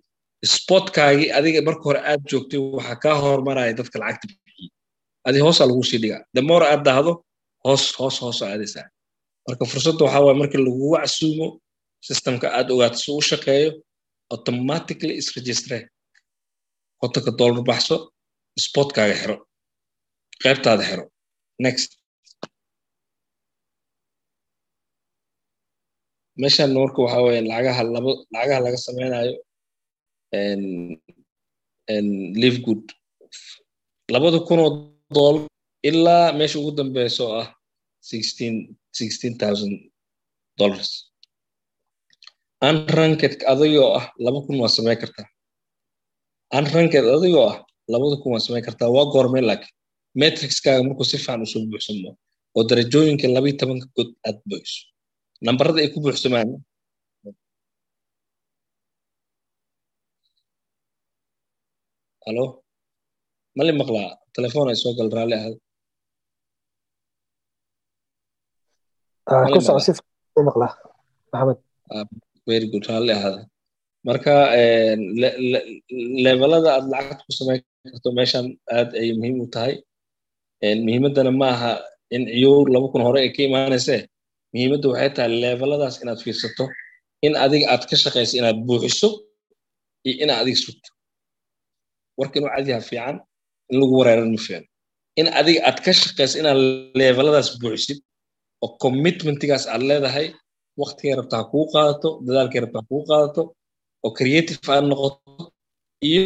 spotkaagii 0.54 1.28
adiga 1.38 1.60
marka 1.68 1.84
hore 1.88 2.00
aad 2.10 2.20
joogtay 2.30 2.58
waxaa 2.76 2.96
kaa 3.04 3.16
hormaraya 3.24 3.72
dadka 3.80 3.96
lacagta 4.02 4.26
adi 5.26 5.38
hoosaa 5.44 5.66
lagu 5.70 5.82
sii 5.90 6.00
dhigaa. 6.02 6.22
Damor 6.34 6.62
aad 6.64 6.82
dahdo 6.88 7.12
hoos 7.64 7.84
hoos 7.98 8.16
hoos 8.22 8.38
aadaysaa 8.42 8.86
marka 9.46 9.64
fursadda 9.70 10.02
waxaa 10.04 10.24
waye 10.26 10.36
markii 10.40 10.60
lagugu 10.66 10.88
casuumo 10.96 11.46
systemka 12.06 12.46
aad 12.58 12.68
ogaato 12.74 12.98
si 13.02 13.10
u 13.18 13.22
shaqeeyo 13.30 13.70
automatically 14.34 15.14
isregistre 15.20 15.78
kontonka 17.00 17.30
dollar 17.38 17.62
baxso 17.70 17.96
spotkaaga 18.64 19.14
xiro. 19.20 19.36
Qaybtaada 20.42 20.84
xiro. 20.90 21.04
Next. 21.64 21.90
Meeshan 26.40 26.70
marka 26.76 26.98
waxa 27.04 27.18
weeye 27.26 27.40
lacagaha 27.50 27.82
laba 27.94 28.10
lacagaha 28.34 28.60
laga 28.64 28.78
sameynayo 28.86 29.34
live 32.42 32.58
good. 32.66 32.84
Labada 34.12 34.38
kunoo 34.48 34.70
ilaa 35.88 36.26
meesha 36.38 36.56
ugu 36.60 36.72
dambeysa 36.78 37.22
oo 37.28 37.34
ah 37.42 37.48
unranked 42.68 43.34
adigoo 43.52 43.90
ah 43.98 44.04
laba 44.24 44.38
kun 44.46 44.56
waa 44.62 44.72
samey 44.76 44.96
kartaa 45.02 45.26
unranked 46.58 47.04
adigoo 47.16 47.46
ah 47.52 47.56
labada 47.92 48.16
kun 48.22 48.30
waa 48.34 48.44
samey 48.46 48.62
kartaa 48.66 48.88
waa 48.96 49.06
goormee 49.12 49.44
laakiin. 49.48 49.74
Matrixkaaga 50.20 50.82
markuu 50.86 51.06
si 51.10 51.16
fiican 51.24 51.40
u 51.44 51.46
soo 51.52 51.62
buuxsamo 51.70 52.10
oo 52.56 52.62
darajooyinka 52.68 53.26
labayo 53.34 53.54
tobanka 53.60 53.86
god 53.96 54.10
aad 54.28 54.38
buuxiso 54.48 54.82
nambarada 55.46 55.78
ay 55.82 55.90
ku 55.94 55.98
buuxsamaan 56.04 56.48
halo 62.26 62.63
mali 63.58 63.72
maqlaa 63.80 64.10
telefoon 64.36 64.66
ay 64.70 64.76
soo 64.82 64.92
gal 64.98 65.10
raalli 65.16 65.36
ahad 65.40 65.54
very 72.50 72.66
good. 72.72 72.84
raalli 72.90 73.12
ahaada 73.18 73.40
marka 74.08 74.34
levelada 76.26 76.68
aad 76.76 76.86
lacagta 76.94 77.22
ku 77.28 77.32
samayn 77.38 77.60
karto 77.92 78.08
meeshan 78.18 78.46
aad 78.78 78.88
ay 79.00 79.08
muhiim 79.18 79.36
u 79.44 79.46
tahay 79.54 79.74
muhiimaddana 80.86 81.30
ma 81.40 81.48
aha 81.54 81.72
in 82.16 82.22
ciyowr 82.34 82.66
laba 82.74 82.86
kun 82.92 83.02
hore 83.06 83.18
ay 83.24 83.30
ka 83.36 83.40
imaanaysee 83.48 84.00
muhiimadda 84.52 84.86
waxay 84.92 85.10
tahay 85.16 85.30
leveladaas 85.44 85.96
inaad 86.02 86.20
fiirsato 86.24 86.64
in 87.26 87.32
adiga 87.44 87.66
aad 87.72 87.82
ka 87.90 87.96
shaqayso 88.02 88.34
inaad 88.40 88.58
buuxiso 88.68 89.08
iyo 90.08 90.14
inaad 90.24 90.38
adiga 90.42 90.58
sugto 90.64 90.88
warka 92.18 92.34
inuu 92.38 92.52
cadiha 92.56 92.80
fiican 92.90 93.16
in 93.74 93.80
lagu 93.82 94.38
fiican 94.46 94.64
in 95.20 95.26
adiga 95.40 95.60
aad 95.68 95.78
ka 95.84 95.90
shaqayso 96.00 96.34
inaad 96.42 96.58
leveladaas 97.00 97.48
buuxisid 97.60 97.98
oo 98.64 98.68
commitmentigaas 98.84 99.64
aad 99.74 99.82
leedahay 99.90 100.26
waktigay 100.80 101.14
rabta 101.18 101.34
ha 101.40 101.44
kuu 101.52 101.64
qaadato 101.74 102.08
dadaalkay 102.26 102.60
rabta 102.64 102.78
ha 102.80 102.88
kuu 102.90 103.02
qaadato 103.10 103.42
oo 104.04 104.10
creative 104.18 104.60
aad 104.74 104.84
noqoto 104.90 105.42
iyo 106.10 106.24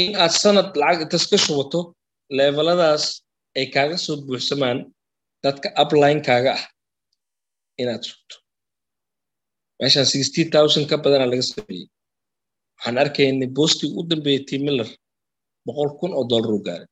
in 0.00 0.10
aad 0.22 0.32
sanad 0.42 0.68
lacag 0.80 1.00
intas 1.04 1.24
ka 1.30 1.36
shubato 1.44 1.80
leveladaas 2.38 3.04
ay 3.58 3.66
kaaga 3.74 3.96
soo 4.04 4.16
buuxsamaan 4.26 4.78
dadka 5.44 5.68
uplinekaaga 5.82 6.52
ah 6.58 6.64
inaad 7.82 8.02
sugto. 8.08 8.34
Meeshaan 9.80 10.06
sixty 10.14 10.42
thousand 10.54 10.84
ka 10.90 10.96
badana 11.04 11.26
laga 11.32 11.44
sameeyey. 11.52 11.86
Waxaan 12.76 12.96
arkaynay 13.02 13.48
boostig 13.56 13.90
u 13.98 14.00
dambeeyey 14.10 14.40
t 14.48 14.50
miller 14.66 14.88
boqol 15.66 15.90
kun 15.98 16.12
oo 16.18 16.24
dollar 16.30 16.52
u 16.58 16.60
gaaray. 16.66 16.88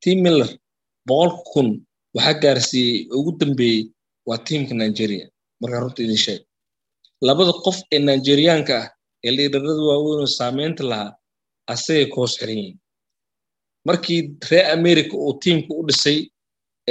T 0.00 0.02
miller 0.24 0.50
boqol 1.08 1.30
kun. 1.52 1.68
Waxaa 2.16 2.40
gaarsiiyey 2.42 2.96
ugu 3.16 3.30
dambeeyey 3.40 3.80
waa 4.28 4.38
tiimka 4.46 4.74
nigeria. 4.82 5.24
Markaa 5.60 5.80
runta 5.82 6.00
idin 6.04 6.20
sheeg. 6.26 6.40
Labada 7.26 7.52
qof 7.64 7.76
ee 7.94 7.98
nigeriyaanka 8.08 8.74
ah 8.82 8.86
ee 9.26 9.32
liidharada 9.36 9.82
waaweyn 9.90 10.20
oo 10.24 10.30
saameynta 10.38 10.82
lahaa 10.90 11.10
asagay 11.72 12.06
ka 12.12 12.16
hoos 12.20 12.34
xiran 12.38 12.56
yihiin. 12.60 12.78
Markii 13.88 14.20
reer 14.50 14.66
america 14.78 15.14
uu 15.24 15.34
tiimka 15.42 15.72
u 15.80 15.82
dhisay 15.88 16.18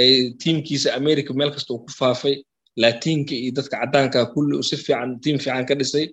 ee 0.02 0.30
tiimkiisa 0.42 0.88
america 1.00 1.30
meel 1.38 1.50
kasta 1.54 1.70
uu 1.74 1.82
ku 1.84 1.90
faafay 2.00 2.34
latiinka 2.82 3.34
iyo 3.42 3.50
dadka 3.58 3.74
caddaanka 3.82 4.18
kulli 4.32 4.54
uu 4.58 4.66
si 4.70 4.76
fiican 4.84 5.10
tiim 5.22 5.36
fiican 5.44 5.64
ka 5.68 5.74
dhisay 5.80 6.06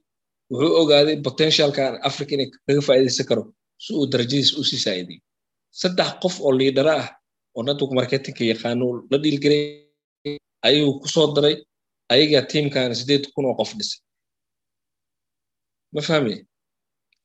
wuxuu 0.51 0.73
ogaaday 0.81 1.15
potentialkan 1.27 1.91
africa 2.09 2.31
inay 2.35 2.47
kaga 2.67 2.81
faa'iidaysan 2.87 3.25
karo 3.29 3.43
si 3.83 3.89
uu 3.97 4.05
darajadiisa 4.11 4.53
u 4.59 4.63
sii 4.69 4.81
saa'iday 4.85 5.19
saddex 5.81 6.09
qof 6.21 6.35
oo 6.45 6.51
liidhara 6.59 6.93
ah 7.03 7.07
oo 7.55 7.61
network 7.67 7.91
marketingka 7.99 8.43
yaqaano 8.51 8.85
la 9.11 9.17
dhiilgelay 9.23 9.61
ayuu 10.67 10.91
ku 11.01 11.07
soo 11.15 11.27
daray 11.35 11.55
ayagaa 12.13 12.43
tiimkan 12.51 12.91
sideed 12.99 13.23
kun 13.33 13.45
oo 13.49 13.55
qof 13.59 13.71
dhisay. 13.79 13.99
Ma 15.93 16.01
fahmaya 16.07 16.39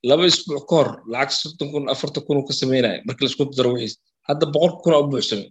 laba 0.08 0.22
isbuuc 0.30 0.64
ka 0.70 0.74
hor 0.78 0.88
lacag 1.12 1.30
soddon 1.40 1.68
kun 1.72 1.84
afartan 1.92 2.22
kun 2.26 2.38
ka 2.48 2.52
samaynaya 2.60 2.98
markii 3.06 3.24
la 3.26 3.30
isku 3.30 3.44
daro 3.58 3.70
wixiis 3.74 3.94
hadda 4.28 4.44
boqol 4.54 4.72
kun 4.82 4.92
oo 4.96 5.04
buuxsamay 5.10 5.48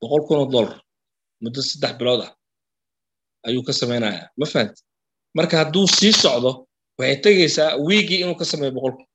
boqol 0.00 0.22
kun 0.26 0.38
oo 0.42 0.46
dollar 0.54 0.78
muddo 1.42 1.60
saddex 1.70 1.92
bilood 1.98 2.22
ah 2.26 2.32
ayuu 3.46 3.62
ka 3.68 3.72
samaynaya 3.80 4.22
ma 4.40 4.46
fahamti 4.52 4.80
marka 5.36 5.54
hadduu 5.60 5.86
sii 5.98 6.12
socdo 6.22 6.50
waxay 6.98 7.16
tegaysaa 7.24 7.70
wiigii 7.86 8.20
inuu 8.22 8.36
ka 8.40 8.44
sameeyo 8.50 8.72
boqol 8.76 8.94
kun 8.98 9.06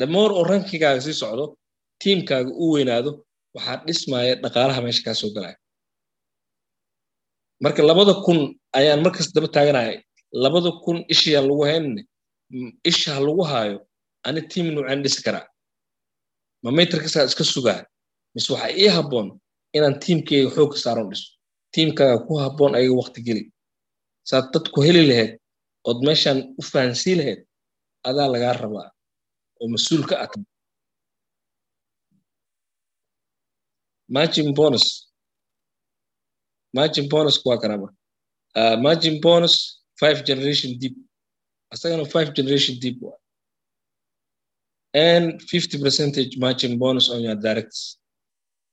damoor 0.00 0.30
oo 0.38 0.44
rankigaaga 0.50 1.00
sii 1.06 1.16
socdo 1.22 1.44
tiimkaaga 2.02 2.50
u 2.62 2.64
weynaado 2.74 3.10
waxaa 3.56 3.76
dhismaya 3.86 4.32
dhaqaalaha 4.42 4.80
meesha 4.84 5.02
kaa 5.06 5.16
soo 5.20 5.30
galaya. 5.36 5.56
Marka 7.62 7.82
labada 7.90 8.14
kun 8.24 8.38
ayaan 8.78 9.00
markas 9.04 9.28
daba 9.34 9.48
taaganaya 9.56 9.94
labada 10.44 10.70
kun 10.84 10.98
ishayaan 11.12 11.46
lagu 11.50 11.62
haynane 11.70 12.02
isha 12.90 13.10
ha 13.14 13.20
lagu 13.26 13.42
haayo 13.50 13.78
ani 14.26 14.40
tiim 14.50 14.66
nuucaan 14.74 15.02
dhisi 15.04 15.20
karaa. 15.26 15.46
Ma 16.62 16.70
matrixaa 16.76 17.24
iska 17.30 17.44
sugaa? 17.54 17.80
Mise 18.34 18.48
waxaa 18.52 18.72
ii 18.82 18.88
habboon 18.96 19.28
inaan 19.76 19.96
tiimkeyga 20.02 20.48
xoogka 20.56 20.78
saaron 20.84 21.08
dhiso. 21.10 21.28
Tiimkaaga 21.74 22.16
ku 22.26 22.32
habboon 22.42 22.72
ayaga 22.78 22.94
wakti 23.00 23.20
geli. 23.26 23.42
Saad 24.28 24.46
dadku 24.52 24.78
heli 24.86 25.02
lahayd 25.10 25.32
ood 25.88 25.98
meeshan 26.06 26.38
u 26.58 26.62
fahansii 26.70 27.14
lahayd 27.20 27.40
adaa 28.08 28.28
lagaa 28.34 28.54
rabaa 28.62 28.88
oo 29.60 29.68
mas'uul 29.74 30.04
ka 30.10 30.16
ata 30.24 30.38
margin 34.16 34.48
bonus. 34.58 34.86
Margin 36.76 37.06
bonus 37.12 37.36
waa 37.46 37.58
kanama 37.62 37.88
uh, 38.58 38.76
margin 38.84 39.16
bonus 39.24 39.54
five 40.00 40.18
generation 40.28 40.70
deep 40.80 40.96
asagana 41.72 42.04
five 42.14 42.30
generation 42.38 42.74
deep 42.82 42.98
waa. 43.04 43.18
And 44.94 45.24
fifty 45.52 45.76
percentage 45.84 46.32
margin 46.44 46.72
bonus 46.82 47.06
on 47.10 47.20
your 47.26 47.36
directs. 47.46 47.80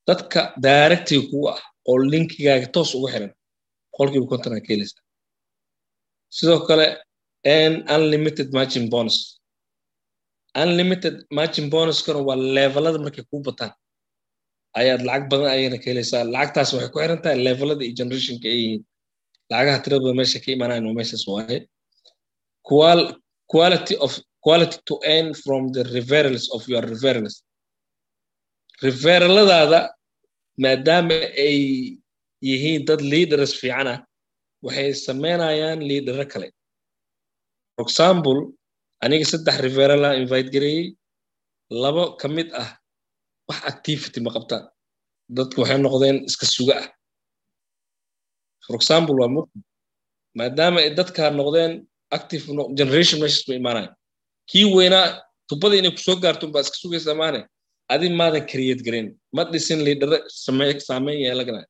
Dadka 0.08 0.41
directiga 0.67 1.23
kuwa 1.30 1.52
ah 1.56 1.62
oo 1.89 1.97
linkigaaga 2.12 2.67
toos 2.76 2.91
ugu 2.95 3.08
xiran 3.13 3.34
boqolkiiba 3.91 4.28
konton 4.32 4.54
aa 4.58 4.63
sidoo 6.36 6.60
kale 6.67 6.88
and 7.58 7.76
unlimited 7.95 8.47
margin 8.58 8.86
bonus 8.93 9.17
unlimited 10.63 11.15
margin 11.38 11.65
bonuskana 11.74 12.20
waa 12.28 12.38
levelada 12.58 13.00
markay 13.06 13.24
kuu 13.32 13.41
bataan. 13.48 13.74
Ayaad 14.80 15.02
lacag 15.10 15.26
badan 15.32 15.50
ayana 15.56 15.78
ka 15.82 15.88
helaysaa. 15.91 16.24
Lacagtaas 16.36 16.70
waxay 16.76 16.91
ku 16.93 17.00
xiran 17.02 17.22
tahay 17.24 17.38
levelada 17.48 17.84
iyo 17.86 17.96
generationka 18.00 18.48
ay 18.54 18.60
yihiin. 18.62 18.82
Lacagaha 19.52 19.80
tiradooda 19.84 20.13
meesha 20.20 20.39
ka 20.43 20.50
imaanayan 20.56 20.86
waa 20.88 20.98
meeshaas 21.00 21.24
waaye. 21.32 21.58
Quality 23.54 23.96
of 24.06 24.12
quality 24.46 24.78
to 24.89 24.96
earn 25.13 25.28
from 25.43 25.62
the 25.76 25.84
referrals 25.96 26.46
of 26.56 26.62
your 26.72 26.84
referrals. 26.93 27.36
Referraladaada 28.86 29.80
maadaama 30.63 31.17
ay 31.46 31.58
yihiin 32.50 32.82
dad 32.88 33.02
leaders 33.13 33.54
fiican 33.62 33.88
ah 33.93 34.00
waxay 34.65 34.89
samaynayaan 35.08 35.80
liidharo 35.89 36.26
kale. 36.34 36.48
For 37.76 37.84
example 37.88 38.38
aniga 39.03 39.25
saddex 39.31 39.55
referala 39.65 40.10
invite 40.21 40.49
gareeyey 40.55 40.86
labo 41.83 42.03
ka 42.21 42.27
mid 42.36 42.47
ah 42.62 42.69
wax 43.49 43.60
activity 43.71 44.19
ma 44.25 44.29
qabtaan 44.36 44.63
dadku 45.38 45.57
waxay 45.62 45.79
noqdeen 45.86 46.17
iska 46.29 46.45
suga 46.55 46.75
ah. 46.81 46.88
For 48.65 48.73
example 48.79 49.15
waa 49.21 49.31
mug 49.36 49.47
maadaama 50.39 50.77
ay 50.83 50.89
dadkaa 50.99 51.29
noqdeen 51.39 51.71
active 52.17 52.43
generation 52.79 53.17
meeshas 53.21 53.43
ma 53.49 53.53
imaanayo 53.62 53.89
kii 54.49 54.65
weynaa 54.77 55.05
tubada 55.49 55.75
inay 55.79 55.91
ku 55.95 56.01
soo 56.07 56.17
gaarto 56.23 56.45
baa 56.53 56.63
iska 56.65 56.77
sugaysa 56.83 57.13
maane. 57.21 57.39
Adi 57.93 58.07
maadan 58.19 58.43
create 58.51 58.81
gareyn 58.88 59.07
ma 59.36 59.41
dhisin 59.51 59.79
liidharo 59.88 60.17
saameyn 60.88 61.17
yeelagana 61.25 61.62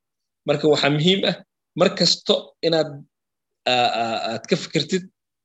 marka 0.48 0.66
waxaa 0.74 0.92
muhiim 0.98 1.20
ah 1.32 1.36
mar 1.80 1.90
kasto 2.00 2.36
inaad 2.68 2.90
aad 4.32 4.44
ka 4.50 4.56
fikirtid 4.64 5.04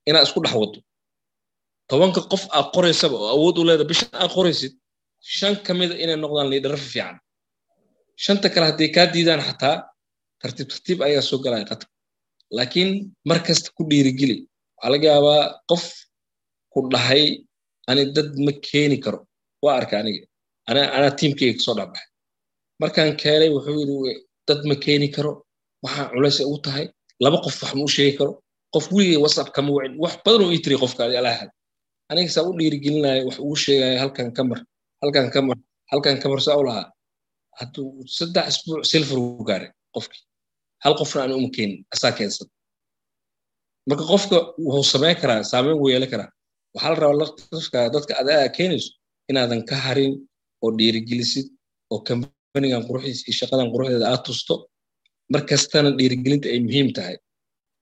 inaad 0.09 0.25
isku 0.27 0.41
dhex 0.45 0.55
wado 0.63 0.79
tobanka 1.93 2.21
qof 2.33 2.43
aad 2.57 2.67
qoraysaba 2.75 3.17
oo 3.23 3.29
awood 3.37 3.57
u 3.61 3.65
leeda 3.69 3.85
bishan 3.91 4.09
aad 4.23 4.33
qoraysid 4.37 4.73
shan 5.37 5.55
ka 5.67 5.73
mida 5.79 5.95
inay 6.05 6.17
noqdaan 6.25 6.49
liidharo 6.53 6.79
fiican. 6.91 7.17
Shanta 8.25 8.47
kale 8.55 8.67
hadday 8.71 8.89
kaa 8.97 9.07
diidaan 9.15 9.43
xataa 9.49 9.77
tartiib 10.41 10.69
tartiib 10.73 10.99
ayaa 11.07 11.23
soo 11.29 11.39
galaya 11.45 11.65
qatar 11.71 11.89
laakiin 12.57 12.91
mar 13.29 13.39
kasta 13.47 13.69
ku 13.77 13.83
dhiirigeli. 13.91 14.37
Waxaa 14.77 14.91
laga 14.93 15.07
yaabaa 15.13 15.43
qof 15.71 15.85
ku 16.73 16.79
dhahay 16.93 17.25
ani 17.91 18.03
dad 18.17 18.31
ma 18.47 18.53
keeni 18.69 18.97
karo. 19.05 19.19
Waa 19.65 19.75
arka 19.81 19.95
aniga. 20.01 20.25
Anaa 20.71 21.11
tiimkeyga 21.19 21.55
ka 21.59 21.63
soo 21.67 21.75
dhexbaxay 21.79 22.07
markaan 22.83 23.11
keenay 23.23 23.51
wuxuu 23.55 23.77
yidhi 23.81 24.13
dad 24.49 24.61
ma 24.69 24.75
keeni 24.85 25.09
karo. 25.17 25.33
Waxaan 25.85 26.07
culays 26.13 26.39
ugu 26.49 26.59
tahay. 26.67 26.85
Laba 27.25 27.39
qof 27.45 27.57
wax 27.63 27.73
ma 27.79 27.83
u 27.89 27.91
sheegi 27.97 28.15
karo. 28.19 28.33
Qof 28.75 28.85
weligay 28.95 29.19
whatsapp 29.25 29.49
kama 29.57 29.71
wacin 29.77 29.95
wax 30.05 30.15
badan 30.25 30.41
uu 30.47 30.53
ii 30.57 30.63
tiri 30.65 30.77
qofkaadi 30.83 31.15
alaahad 31.21 31.51
aniga 32.13 32.31
saa 32.35 32.45
u 32.49 32.53
dhiirigelinaya 32.59 33.21
wax 33.29 33.37
ugu 33.45 33.57
sheegaya 33.65 33.97
halkan 34.03 34.29
ka 34.37 34.43
mar 34.51 34.59
halkan 35.03 35.27
ka 35.35 35.41
mar 35.49 35.59
halkan 35.91 36.17
ka 36.23 36.27
saa 36.47 36.57
u 36.61 36.65
lahaa. 36.69 36.87
Hadduu 37.59 37.89
saddex 38.17 38.47
isbuuc 38.53 38.83
silfar 38.91 39.19
ugu 39.25 39.43
gaaray 39.49 39.71
qofkii. 39.95 40.23
Hal 40.85 40.95
qofna 41.01 41.21
aan 41.23 41.33
uma 41.39 41.51
keenin 41.57 41.79
asaa 41.95 42.13
keensan. 42.19 42.49
Marka 43.89 44.05
qofka 44.13 44.37
wuxuu 44.65 44.87
samayn 44.93 45.17
karaa 45.23 45.41
saameyn 45.53 45.77
wuu 45.81 45.91
yeelan 45.93 46.11
karaa. 46.13 46.31
Waxaa 46.75 46.91
la 46.93 46.99
rabaa 47.03 47.21
lafka 47.21 47.79
dadka 47.95 48.13
adaa 48.23 48.49
keenayso 48.57 48.91
inaadan 49.31 49.63
ka 49.69 49.77
harin 49.85 50.13
oo 50.63 50.71
dhiirigelisid 50.79 51.47
oo 51.93 51.99
kambanigan 52.09 52.83
quruxdiisa 52.89 53.23
iyo 53.29 53.35
shaqadan 53.41 53.69
quruxdeeda 53.73 54.07
aad 54.13 54.23
tusto. 54.27 54.55
Mar 55.33 55.43
kastana 55.51 55.91
dhiirigelinta 55.99 56.47
ay 56.55 56.61
muhiim 56.67 56.89
tahay. 56.97 57.17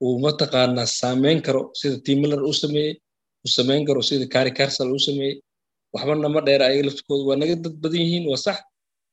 Uu 0.04 0.14
mataqaanaa 0.24 0.88
saameyn 1.00 1.38
karo 1.46 1.60
sida 1.78 1.96
tim 2.04 2.18
miller 2.22 2.40
uu 2.48 2.56
sameeyey? 2.62 2.94
uu 2.94 3.09
samayn 3.56 3.82
karo 3.88 4.02
sida 4.08 4.26
kari 4.34 4.50
carsal 4.58 4.88
uu 4.94 4.98
sameeyey. 5.08 5.34
Waxba 5.94 6.14
nama 6.24 6.40
dheera 6.46 6.64
ayaga 6.70 6.84
laftikooda 6.88 7.24
waa 7.28 7.36
naga 7.40 7.54
dad 7.64 7.74
badan 7.82 8.00
yihiin 8.04 8.24
waa 8.30 8.36
sax 8.46 8.58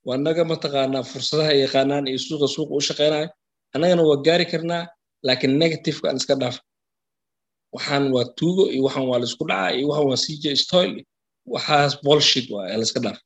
waa 0.08 0.18
naga 0.26 0.44
mataqaanaa 0.52 1.04
fursadaha 1.12 1.52
yaqaanaan 1.64 2.06
iyo 2.12 2.20
suuqa 2.28 2.48
suuqa 2.56 2.74
u 2.80 2.82
shaqaynayo 2.88 3.28
annagana 3.74 4.04
waa 4.10 4.20
gaari 4.26 4.46
karnaa 4.52 4.84
laakiin 5.28 5.54
negativeka 5.62 6.06
aan 6.10 6.18
iska 6.22 6.36
dhaaf. 6.42 6.58
Waxaan 7.76 8.06
waa 8.16 8.26
tuugo 8.38 8.64
iyo 8.74 8.82
waxaan 8.88 9.08
waa 9.10 9.20
la 9.22 9.26
isku 9.30 9.44
dhacaa 9.50 9.72
iyo 9.78 9.86
waxaan 9.90 10.08
waa 10.12 10.20
cj 10.26 10.46
stoil 10.64 10.92
waxaas 11.54 11.94
bolshit 12.06 12.48
waa 12.54 12.66
ee 12.72 12.78
laiska 12.82 13.00
dhaaf. 13.06 13.20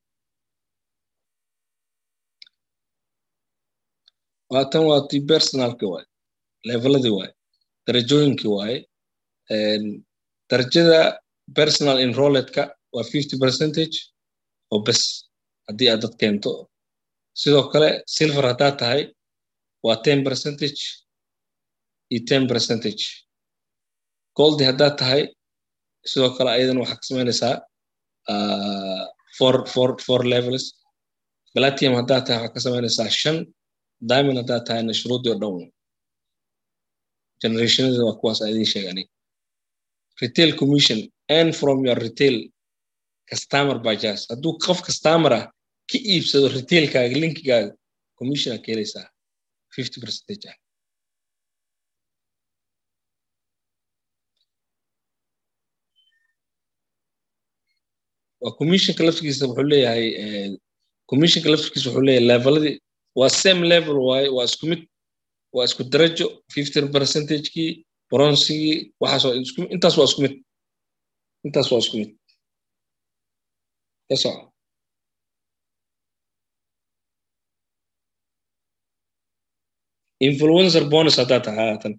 Waatan 4.53 4.83
waa 4.89 5.01
ti 5.09 5.17
personalki 5.29 5.85
waaye 5.91 6.07
leveladii 6.67 7.13
waaye 7.17 7.33
darajooyinkii 7.85 8.51
waaye 8.57 8.77
darajada 10.51 10.99
personal 11.57 11.97
enroletka 12.05 12.63
waa 12.95 13.05
fifty 13.13 13.35
percentage 13.43 13.95
oo 14.73 14.79
bes 14.87 15.01
haddii 15.67 15.89
aad 15.91 16.01
dad 16.03 16.15
keento. 16.21 16.51
Sidoo 17.41 17.63
kale 17.73 17.89
silver 18.15 18.45
haddaad 18.51 18.75
tahay 18.81 19.01
waa 19.85 19.97
ten 20.05 20.19
percentage 20.27 20.81
iyo 22.13 22.21
ten 22.29 22.43
percentage. 22.51 23.03
Goldi 24.37 24.63
haddaad 24.69 24.95
tahay 25.01 25.21
sidoo 26.11 26.31
kale 26.37 26.49
ayadana 26.55 26.79
waxaa 26.83 26.99
ka 27.01 27.05
samaynaysaa 27.09 27.55
four 30.07 30.21
levels. 30.33 30.65
Platinum 31.55 31.95
haddaad 31.99 32.23
tahay 32.27 32.39
waxaa 32.43 32.53
ka 32.55 32.59
samaynaysaa 32.65 33.09
shan 33.21 33.37
diamond 34.09 34.37
haddaad 34.41 34.63
tahayna 34.67 34.93
shuruudii 34.99 35.31
oo 35.33 35.39
dhan 35.41 35.67
generationada 37.41 38.03
waa 38.07 38.19
kuwaas 38.19 38.39
aan 38.41 38.51
idiin 38.53 38.69
sheega 38.73 38.89
aniga 38.93 39.11
retail 40.21 40.49
commission 40.61 40.99
and 41.37 41.49
from 41.59 41.77
your 41.87 41.97
retail 42.05 42.35
customer 43.29 43.77
bajas 43.87 44.19
hadduu 44.31 44.53
qof 44.65 44.79
customer 44.87 45.31
ah 45.39 45.45
ka 45.89 45.97
iibsado 46.13 46.47
retailkaaga 46.57 47.15
linkigaaga 47.23 47.71
commission 48.19 48.49
aad 48.53 48.61
ka 48.65 48.69
helaysaa 48.73 49.05
fifty 49.75 49.97
percentage 50.03 50.45
ah. 50.51 50.57
Waa 58.43 58.51
commissionka 58.59 59.01
laftigiisa 59.07 59.45
wuxuu 59.49 59.67
leeyahay 59.71 60.05
commissionka 61.09 61.49
laftigiisa 61.53 61.87
wuxuu 61.89 62.05
leeyahay 62.07 62.27
leveladii 62.31 62.75
waa 63.19 63.29
same 63.43 63.61
level 63.73 63.97
waaye 64.09 64.27
waa 64.35 64.45
isku 64.49 64.65
mid 64.71 64.81
waa 65.55 65.65
isku 65.69 65.81
darajo 65.93 66.27
fifteen 66.53 66.87
percentagekii 66.95 67.71
bronsigii 68.11 68.73
intaas 69.75 69.95
waa 69.97 70.07
isku 70.09 70.21
mid. 70.23 70.33
Intaas 71.47 71.71
waa 71.71 71.81
isku 71.83 71.95
mid. 71.99 72.09
Influencer 80.29 80.83
bonus 80.93 81.15
haddaad 81.21 81.43
tahay 81.45 81.67
haatan 81.71 81.93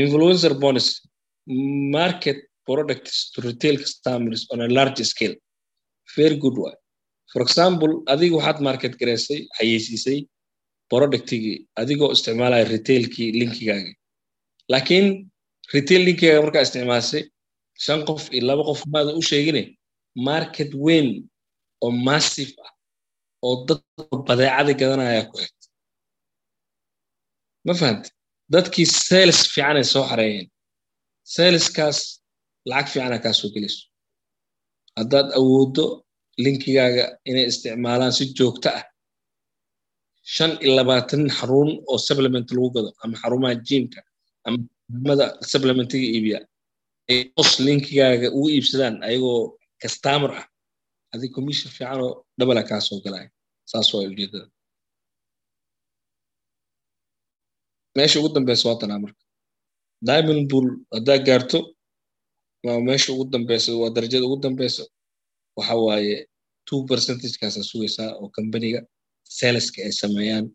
influencer 0.00 0.52
bonus 0.62 0.86
market 1.96 2.38
products 2.66 3.16
to 3.32 3.38
retail 3.48 3.76
customers 3.84 4.40
on 4.52 4.58
a 4.66 4.68
large 4.76 5.02
scale. 5.12 5.36
Very 6.16 6.36
good 6.44 6.56
way 6.62 6.74
for 7.32 7.40
example 7.46 7.92
adiga 8.12 8.36
waxaad 8.38 8.58
market 8.68 8.92
garaysay 9.00 9.38
xayeysiisay 9.58 10.18
productigii 10.92 11.56
adigoo 11.80 12.10
isticmaalaya 12.16 12.64
retailkii 12.74 13.28
linkigaagi 13.40 13.92
laakiin 14.72 15.06
retail 15.74 16.02
linkigaaga 16.06 16.42
markaa 16.46 16.64
isticmaasay 16.66 17.22
shan 17.84 18.00
qof 18.08 18.22
iyo 18.34 18.42
laba 18.48 18.62
qof 18.68 18.80
maada 18.92 19.10
u 19.20 19.22
sheegine 19.30 19.62
market 20.28 20.70
weyn 20.84 21.08
oo 21.84 21.90
massive 22.08 22.52
ah 22.66 22.72
oo 23.46 23.54
dad 23.68 23.80
badeecada 24.26 24.72
gadanaya 24.80 25.22
ku 25.30 25.34
xigta. 25.42 25.66
Ma 27.66 27.72
fahamte 27.80 28.08
dadkii 28.54 28.86
sales 29.08 29.38
fiicanay 29.52 29.84
soo 29.92 30.04
xareeyeen. 30.10 30.46
Saleskaas 31.34 31.98
lacag 32.70 32.88
fiicana 32.92 33.18
kaa 33.24 33.34
soo 33.40 33.50
haddaad 34.98 35.28
awooddo 35.38 35.84
linkigaaga 36.44 37.04
inay 37.30 37.46
isticmaalaan 37.50 38.12
si 38.18 38.24
joogto 38.38 38.68
ah 38.78 38.84
shan 40.34 40.52
iyo 40.62 40.72
labaatan 40.78 41.22
xarun 41.36 41.70
oo 41.90 41.98
supplement 42.06 42.48
lagu 42.56 42.68
gado 42.74 42.90
ama 43.02 43.14
xarumaha 43.22 43.54
jiimka 43.68 44.00
ama 44.46 44.58
xarumada 44.90 45.26
supplementiga 45.50 46.06
iibiya 46.14 46.38
os 47.40 47.50
linkigaaga 47.66 48.26
ugu 48.36 48.48
iibsadaan 48.54 48.94
ayagoo 49.08 49.40
customer 49.82 50.30
ah. 50.40 50.46
Adig 51.14 51.30
commission 51.36 51.68
fiican 51.76 51.98
oo 52.06 52.12
dhabala 52.38 52.62
kaa 52.68 52.80
soo 52.86 52.98
galaya 53.04 53.28
saas 53.70 53.88
waa 53.94 54.04
ujeedada 54.10 54.46
meesha 57.96 58.16
ugu 58.20 58.28
dambeysa 58.36 58.64
waa 58.68 58.80
tanaa 58.82 59.02
marka. 59.04 59.22
Diamond 60.08 60.42
bull 60.50 60.68
haddaa 60.94 61.18
gaarto 61.26 61.58
waa 62.66 62.80
meesha 62.88 63.08
ugu 63.12 63.24
dambeysa 63.34 63.70
waa 63.80 63.90
darajada 63.94 64.24
ugu 64.28 64.38
dambeysa 64.44 64.82
waxa 65.58 65.74
waaye 65.86 66.16
two 66.66 66.78
percentagekaasaa 66.88 67.64
sugaysaa 67.70 68.08
oo 68.20 68.28
companiga 68.36 68.80
saleska 69.38 69.78
ay 69.86 69.92
sameeyaan 70.02 70.46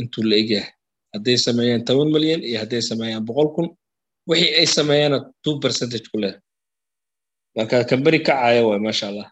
intuu 0.00 0.22
la 0.30 0.36
egyahay 0.42 0.72
hadday 1.14 1.36
sameeyaan 1.46 1.82
toban 1.88 2.08
milyan 2.14 2.40
iyo 2.48 2.58
hadday 2.62 2.82
sameeyaan 2.90 3.24
boqol 3.28 3.48
kun 3.54 3.66
wixii 4.30 4.52
ay 4.60 4.66
sameeyaana 4.76 5.18
two 5.44 5.54
percentage 5.62 6.06
ku 6.12 6.16
leh 6.22 6.34
marka 7.56 7.76
company 7.90 8.18
ka 8.26 8.32
caaya 8.40 8.60
waay 8.68 8.80
maasha 8.86 9.06
allah. 9.10 9.28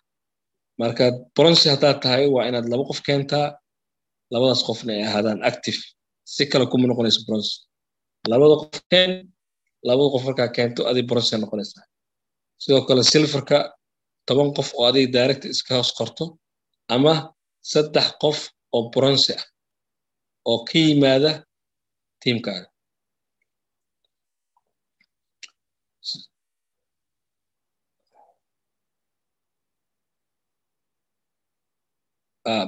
Marka 0.81 1.05
bronsi 1.37 1.67
haddaad 1.75 1.99
tahay 2.03 2.25
waa 2.35 2.45
inaad 2.49 2.67
laba 2.73 2.85
qof 2.91 3.01
keentaa 3.07 3.47
labadaas 4.33 4.63
qofna 4.69 4.91
ay 4.97 5.03
ahaadaan 5.09 5.41
active. 5.51 5.79
Si 6.35 6.43
kale 6.51 6.65
kuma 6.71 6.87
noqonayso 6.91 7.21
bronsi 7.29 7.53
labada 8.33 8.55
qof 8.63 8.79
keen 8.93 9.11
labada 9.89 10.09
qof 10.15 10.23
markaa 10.29 10.49
keento 10.57 10.81
adig 10.91 11.07
bronsi 11.11 11.33
noqonaysaa. 11.45 11.85
Sidoo 12.63 12.83
kale 12.89 13.03
silverka 13.13 13.59
toban 14.29 14.49
qof 14.57 14.69
oo 14.79 14.85
adiga 14.91 15.11
direct 15.17 15.43
iska 15.55 15.73
hoos 15.79 15.91
qorto 15.99 16.25
ama 16.95 17.15
saddex 17.73 18.07
qof 18.23 18.39
oo 18.77 18.83
bronsi 18.95 19.33
ah 19.41 19.45
oo 20.51 20.59
ka 20.69 20.79
yimaada 20.87 21.31
tiimkaaga 22.23 22.69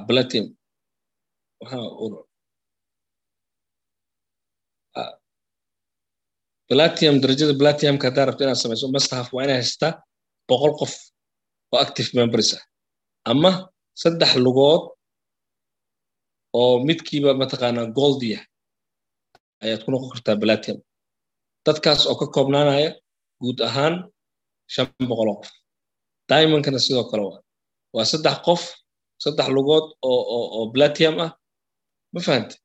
platinum 0.07 0.47
platinum 6.69 7.15
darajada 7.23 7.53
platinumka 7.61 8.05
haddaa 8.09 8.25
rabto 8.29 8.43
inaad 8.45 8.59
samayso 8.63 8.85
mustahaf 8.95 9.27
waa 9.35 9.43
inaa 9.45 9.59
haystaa 9.61 9.93
boqol 10.47 10.73
qof 10.79 10.93
oo 11.73 11.79
active 11.85 12.09
members 12.19 12.49
ah. 12.57 12.63
Ama 13.31 13.51
saddex 14.01 14.31
lugood 14.45 14.83
oo 16.59 16.73
midkiiba 16.87 17.31
mataqaanaa 17.41 17.87
goldia 17.99 18.39
ayaad 19.63 19.81
ku 19.85 19.89
noqon 19.91 20.09
kartaa 20.13 20.35
platinum 20.43 20.79
dadkaas 21.65 22.01
oo 22.09 22.15
ka 22.21 22.27
koobnaanaya 22.35 22.89
guud 23.41 23.59
ahaan 23.67 23.95
shan 24.73 24.87
boqoloo 25.09 25.37
qof. 25.41 25.49
Diamondkana 26.29 26.79
sidoo 26.85 27.05
kale 27.11 27.23
waa. 27.29 27.39
Waa 27.95 28.05
saddex 28.11 28.37
qof 28.47 28.61
saddex 29.23 29.47
lugood 29.55 29.85
oo 30.09 30.61
platinum 30.75 31.17
ah. 31.25 31.31
Ma 32.13 32.19
fahante 32.27 32.55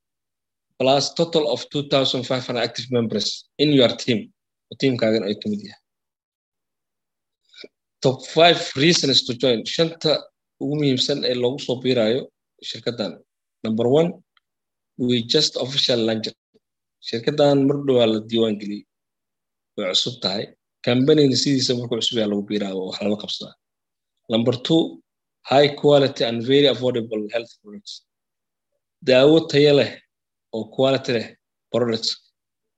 plus 0.78 1.04
total 1.18 1.44
of 1.54 1.60
two 1.72 1.82
thousand 1.92 2.22
five 2.30 2.44
hundred 2.46 2.64
active 2.68 2.88
members 2.96 3.28
in 3.62 3.68
your 3.78 3.92
team. 4.02 4.18
Oo 4.70 4.74
teamkaagan 4.80 5.24
ay 5.28 5.34
ka 5.40 5.46
mid 5.52 5.62
yahay. 5.68 5.82
Top 8.04 8.18
five 8.36 8.60
reasons 8.82 9.18
to 9.26 9.32
join. 9.42 9.58
Shanta 9.74 10.12
ugu 10.62 10.74
muhiimsan 10.80 11.18
ee 11.30 11.36
loogu 11.42 11.58
soo 11.66 11.76
biirayo 11.84 12.20
shirkaddan. 12.68 13.12
Number 13.64 13.86
one 13.98 14.08
we 15.06 15.16
just 15.34 15.52
official 15.64 16.00
launch 16.08 16.28
shirkaddan 17.08 17.58
mar 17.68 17.76
dhowaa 17.86 18.06
la 18.12 18.18
diiwaan 18.30 18.56
geliyey 18.60 18.84
way 19.76 19.86
cusub 19.94 20.14
tahay. 20.24 20.44
Combanina 20.84 21.36
sidiisa 21.42 21.72
markuu 21.78 21.98
cusub 22.00 22.16
yaa 22.20 22.28
lagu 22.32 22.42
biiraa 22.50 22.72
oo 22.78 22.84
wax 22.88 22.96
lala 23.04 23.16
qabsadaa 23.22 23.54
number 24.32 24.54
two 24.66 24.80
high 25.50 25.70
quality 25.80 26.22
and 26.28 26.38
very 26.50 26.68
affordable 26.72 27.22
health 27.34 27.52
products. 27.62 27.94
Daawo 29.08 29.36
tayo 29.50 29.72
leh 29.78 29.90
oo 30.56 30.64
quality 30.76 31.10
leh 31.16 31.26
products 31.72 32.10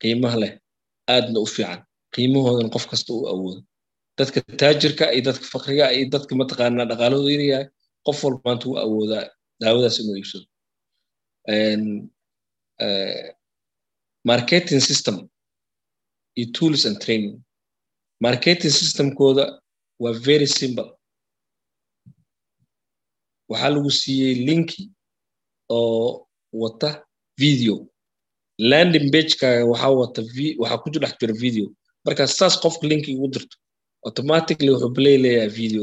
qiimaha 0.01 0.37
leh 0.43 0.53
aadna 1.15 1.39
u 1.45 1.47
fiican. 1.55 1.81
Qiimahoodana 2.15 2.71
qof 2.75 2.85
kasta 2.91 3.11
u 3.19 3.27
awoodo. 3.33 3.61
Dadka 4.19 4.39
taajirka 4.61 5.05
iyo 5.15 5.23
dadka 5.29 5.45
fakriga 5.55 5.85
iyo 5.97 6.07
dadka 6.15 6.33
mataqaanaa 6.41 6.89
dhaqaalahooda 6.91 7.31
yaryahay 7.35 7.67
qof 8.07 8.19
walba 8.25 8.41
maanta 8.47 8.65
u 8.71 8.75
awoodaa 8.85 9.25
daawadaas 9.61 9.97
inuu 10.01 10.17
iibsado 10.21 10.47
marketing 14.25 14.81
system 14.81 15.29
iyo 16.39 16.47
tools 16.53 16.85
and 16.87 16.99
training. 17.01 17.37
Marketing 18.21 18.71
systemkooda 18.71 19.45
waa 20.03 20.13
very 20.13 20.47
simple. 20.47 20.89
Waxaa 23.51 23.71
lagu 23.75 23.91
siiyey 23.91 24.35
linki 24.47 24.91
oo 25.71 26.27
wata 26.53 26.91
video. 27.39 27.75
Landing 28.59 29.11
pagekaaga 29.13 29.65
waxaa 29.71 29.91
wata 30.01 30.21
waxaa 30.61 30.83
ku 30.83 30.89
dhex 30.91 31.13
jira 31.21 31.35
video. 31.45 31.67
Marka 32.05 32.27
saas 32.27 32.55
qofka 32.63 32.87
linki 32.91 33.11
ugu 33.17 33.29
dirto 33.35 33.57
automatically 34.07 34.71
wuxuu 34.73 34.93
play 34.97 35.17
leeyahay 35.25 35.49
video. 35.61 35.83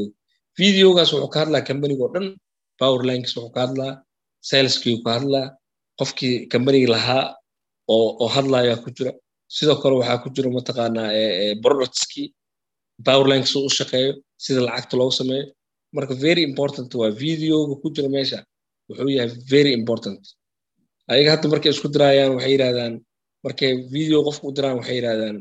Videogaas 0.58 1.10
wuxuu 1.12 1.28
ka 1.32 1.38
hadlaa 1.44 1.66
companiga 1.68 2.02
oo 2.04 2.12
dhan 2.14 2.26
powerlinks 2.80 3.32
wuxuu 3.36 3.52
ka 3.54 3.60
hadlaa 3.66 3.92
saleskii 4.48 4.96
ka 5.04 5.10
hadlaa 5.18 5.46
qofkii 5.98 6.34
companiga 6.52 6.88
lahaa 6.94 7.24
oo 7.94 8.26
hadlayaa 8.36 8.78
ku 8.84 8.88
jira 8.96 9.10
sidoo 9.56 9.76
kale 9.82 9.94
waxaa 10.00 10.22
ku 10.22 10.28
jira 10.34 10.48
mataqaanaa 10.56 11.10
productskii 11.64 12.26
powerlinks 13.06 13.52
u 13.56 13.68
shaqeeyo 13.78 14.12
sida 14.44 14.60
lacagta 14.66 14.94
loogu 15.00 15.14
sameeyo. 15.20 15.44
Marka 15.96 16.14
very 16.26 16.42
important 16.50 16.88
waa 17.00 17.10
videoga 17.24 17.74
ku 17.82 17.86
jira 17.94 18.08
meesha. 18.14 18.38
Wuxuu 18.88 19.10
yahay 19.16 19.30
very 19.54 19.72
important. 19.80 20.20
Ayaga 21.10 21.30
hadda 21.34 21.46
markay 21.52 21.70
isku 21.74 21.88
dirayaan 21.94 22.32
waxay 22.36 22.52
yidhahdaan 22.54 22.94
markay 23.44 23.72
video 23.94 24.18
qofka 24.26 24.44
u 24.48 24.52
diraan 24.56 24.76
waxay 24.80 24.96
yidhahdaan 24.98 25.36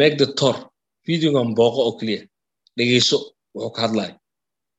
make 0.00 0.16
the 0.22 0.28
tour. 0.38 0.56
Videogan 1.08 1.48
booqo 1.58 1.80
oo 1.88 1.92
keliya. 1.98 2.20
Dhegeyso 2.76 3.16
wuxuu 3.54 3.72
ka 3.76 3.80
hadlayo 3.86 4.14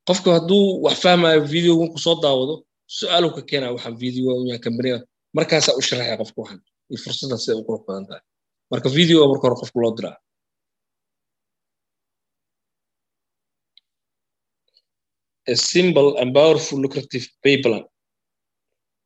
qofka 0.07 0.29
hadduu 0.37 0.63
wax 0.85 0.95
fahmayo 1.03 1.39
videogan 1.53 1.89
ku 1.93 1.97
soo 2.05 2.15
daawado 2.23 2.55
su'aaluu 2.97 3.31
ka 3.35 3.41
keenaya 3.49 3.71
waxaan 3.75 3.95
video 4.03 4.29
kambaniga 4.65 4.97
markaasaa 5.37 5.77
u 5.79 5.81
sharaxaya 5.87 6.19
qofka 6.21 6.37
waxan 6.43 6.59
iyo 6.89 6.97
fursadda 7.03 7.35
siday 7.43 7.57
u 7.61 7.65
qurux 7.67 7.81
badan 7.87 8.05
tahay. 8.09 8.23
Marka 8.71 8.87
videoga 8.97 9.25
marka 9.31 9.45
hore 9.47 9.57
qofka 9.61 9.77
loo 9.83 9.93
diraa 9.97 10.17
a 15.47 15.55
simple 15.55 16.09
and 16.21 16.33
powerful 16.33 16.77
lucrative 16.83 17.25
pay 17.43 17.55
plan. 17.63 17.83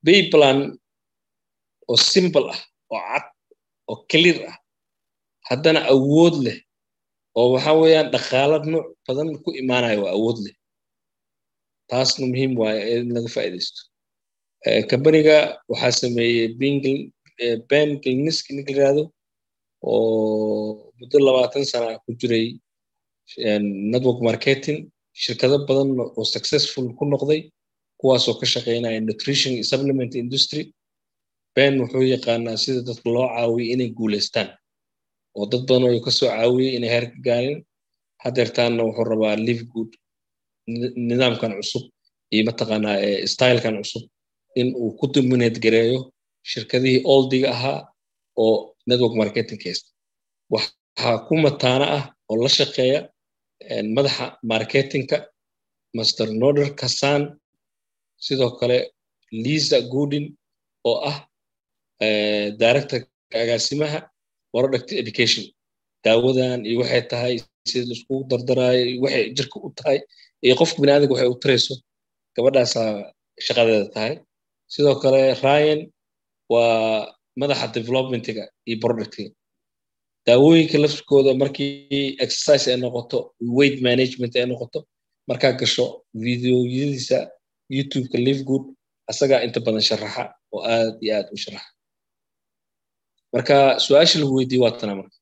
Pay 0.06 0.20
plan 0.34 0.58
oo 1.90 1.96
simple 2.14 2.46
ah 2.54 2.60
oo 2.92 3.00
cad 3.10 3.26
oo 3.92 3.98
clear 4.12 4.38
ah. 4.52 4.58
Haddana 5.50 5.82
awood 5.94 6.36
leh. 6.46 6.60
Oo 7.38 7.48
waxa 7.56 7.72
weeyaan 7.82 8.12
dhaqaalo 8.14 8.58
nooc 8.72 8.88
badan 9.08 9.30
ku 9.44 9.50
imaanayo 9.62 10.00
waa 10.04 10.14
awood 10.18 10.38
leh. 10.46 10.56
Taasna 11.90 12.26
muhiim 12.32 12.54
waaye 12.62 12.82
in 13.00 13.08
laga 13.16 13.30
faa'iidaysto 13.36 13.82
kambaniga 14.90 15.38
waxaa 15.72 15.92
sameeyey 16.02 16.48
ben 17.70 17.90
kliniski 18.02 18.50
ninka 18.56 18.72
yiraahdo 18.74 19.04
oo 19.84 20.94
muddo 21.00 21.18
labaatan 21.28 21.64
sana 21.72 22.00
ku 22.04 22.12
jiray 22.22 22.46
network 23.92 24.20
marketing. 24.30 24.80
Shirkado 25.22 25.56
badan 25.68 25.90
oo 26.18 26.24
successful 26.36 26.86
ku 26.98 27.04
noqday 27.12 27.42
kuwaasoo 28.00 28.36
ka 28.40 28.46
shaqeynaya 28.54 29.00
nutrition 29.08 29.54
supplement 29.72 30.14
industry. 30.24 30.64
Ben 31.56 31.74
wuxuu 31.82 32.06
yaqaanaa 32.14 32.58
sida 32.64 32.82
dadka 32.88 33.08
loo 33.16 33.28
caawiyay 33.36 33.70
inay 33.74 33.90
guulaystaan 33.98 34.50
oo 35.38 35.46
dad 35.52 35.64
badan 35.68 35.84
oo 35.88 36.00
ka 36.06 36.12
soo 36.18 36.30
caawiyey 36.34 36.72
inay 36.78 36.90
heerka 36.96 37.18
gaarin 37.28 37.58
hadeertaanna 38.24 38.82
wuxuu 38.88 39.06
rabaa 39.12 39.36
live 39.48 39.64
good 39.74 39.92
nidaamkan 41.10 41.52
cusub 41.60 41.84
iyo 42.34 42.44
mataqaanaa 42.50 42.96
stylekan 43.34 43.76
cusub 43.84 44.04
in 44.60 44.68
uu 44.82 44.92
ku 45.00 45.06
dominate 45.16 45.58
gareeyo 45.66 46.00
shirkadihii 46.52 47.02
oldiga 47.14 47.48
ahaa 47.56 47.80
oo 48.44 48.56
network 48.90 49.16
marketing 49.22 49.60
kaysta 49.64 49.88
waxaa 50.54 51.16
ku 51.28 51.34
mataana 51.46 51.86
ah 51.98 52.04
oo 52.30 52.36
la 52.44 52.50
shaqeeya 52.58 53.00
madaxa 53.96 54.26
marketingka 54.52 55.18
master 55.98 56.28
noder 56.42 56.68
kasan 56.82 57.22
sidoo 58.26 58.52
kale 58.60 58.78
lisa 59.44 59.78
goodin 59.94 60.26
oo 60.90 60.98
ah 61.12 61.18
director 62.62 63.00
agaasimaha 63.42 64.00
product 64.54 64.90
education. 65.04 65.44
Daawadan 66.06 66.60
iyo 66.70 66.78
waxay 66.82 67.04
tahay 67.12 67.34
sida 67.70 67.86
laiskugu 67.90 68.22
dardaraayo 68.32 68.84
waxay 69.04 69.24
jirka 69.38 69.58
u 69.66 69.70
tahay 69.80 69.98
iyo 70.46 70.54
qofka 70.60 70.78
biniaadamka 70.82 71.14
waxay 71.16 71.30
u 71.34 71.38
tarayso 71.44 71.74
gabadhaasaa 72.36 72.90
shaqadeeda 73.46 73.88
tahay 73.96 74.14
sidoo 74.74 74.96
kale 75.04 75.22
ryan 75.46 75.82
waa 76.50 77.14
madaxa 77.40 77.68
developmentiga 77.78 78.44
iyo 78.68 78.78
productiga. 78.84 79.32
Daawooyinka 80.26 80.78
laftirkooda 80.84 81.32
markii 81.42 82.16
exercise 82.24 82.66
ay 82.72 82.78
noqoto 82.84 83.18
weight 83.58 83.78
management 83.88 84.34
ay 84.36 84.46
noqoto 84.52 84.80
markaa 85.30 85.52
gasho 85.60 85.86
videoyadiisa 86.26 87.18
youtubeka 87.76 88.18
live 88.28 88.44
good 88.50 88.66
asagaa 89.12 89.44
inta 89.46 89.60
badan 89.66 89.82
sharaxa 89.90 90.24
oo 90.54 90.62
aad 90.74 90.96
iyo 91.04 91.12
aad 91.18 91.28
u 91.36 91.38
sharaxa. 91.44 91.70
Marka 93.34 93.56
su'aasha 93.86 94.20
lagu 94.20 94.34
weydiye 94.38 94.62
waa 94.64 94.72
tana 94.80 94.96
marka. 95.00 95.18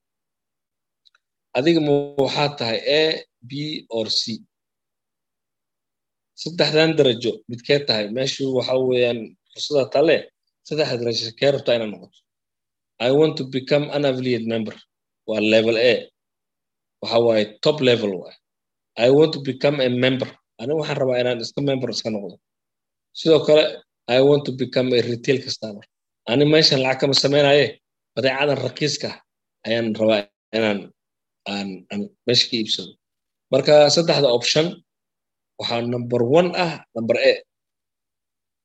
Adiga 1.58 1.80
ma 1.88 1.94
waxaa 2.24 2.50
tahay 2.60 2.80
a 3.00 3.02
b 3.50 3.86
or 3.98 4.08
c 4.20 4.44
saddexdan 6.44 6.92
darajo 6.98 7.32
midkee 7.50 7.80
tahay. 7.88 8.06
Meeshu 8.18 8.44
waxa 8.58 8.74
weeyaan 8.90 9.20
fursada 9.52 9.84
tale 9.94 10.16
saddexda 10.68 10.96
darajo 11.02 11.24
kee 11.40 11.50
rabtaa 11.56 11.76
inaad 11.78 11.92
noqoto. 11.94 12.18
I 13.08 13.10
want 13.20 13.34
to 13.40 13.44
become 13.58 13.86
an 13.96 14.04
affiliate 14.10 14.46
member. 14.54 14.76
Waa 15.30 15.42
level 15.54 15.76
a. 15.78 15.94
Waxa 17.02 17.18
waaye 17.28 17.46
top 17.66 17.78
level 17.90 18.12
waay 18.22 18.36
i 18.98 19.10
want 19.18 19.32
to 19.36 19.40
become 19.50 19.78
a 19.80 19.90
member. 20.04 20.30
Aniga 20.62 20.78
waxaan 20.82 20.98
rabaa 21.02 21.18
inaan 21.22 21.40
iska 21.46 21.62
member 21.70 21.90
iska 21.96 22.10
noqdo. 22.16 22.36
Sidoo 23.20 23.42
kale 23.48 23.64
i 24.08 24.20
want 24.28 24.44
to 24.48 24.52
become 24.62 24.88
a 24.98 25.02
retail 25.10 25.38
customer. 25.46 25.84
Ani 26.32 26.46
meeshan 26.54 26.80
lacag 26.86 27.00
kama 27.02 27.14
samaynaye 27.24 27.66
badeecadan 28.16 28.58
raqiiska 28.68 29.10
ayaan 29.66 29.88
rabaa 30.00 30.20
inaan 30.58 30.80
aan 31.54 31.68
aan 31.92 32.02
meesha 32.28 32.46
ka 32.50 32.56
iibsado. 32.60 32.92
Marka 33.54 33.74
saddexda 33.96 34.28
option 34.38 34.66
waxaa 35.62 35.82
number 35.94 36.22
one 36.40 36.50
ah 36.66 36.74
number 36.96 37.18
a. 37.32 37.34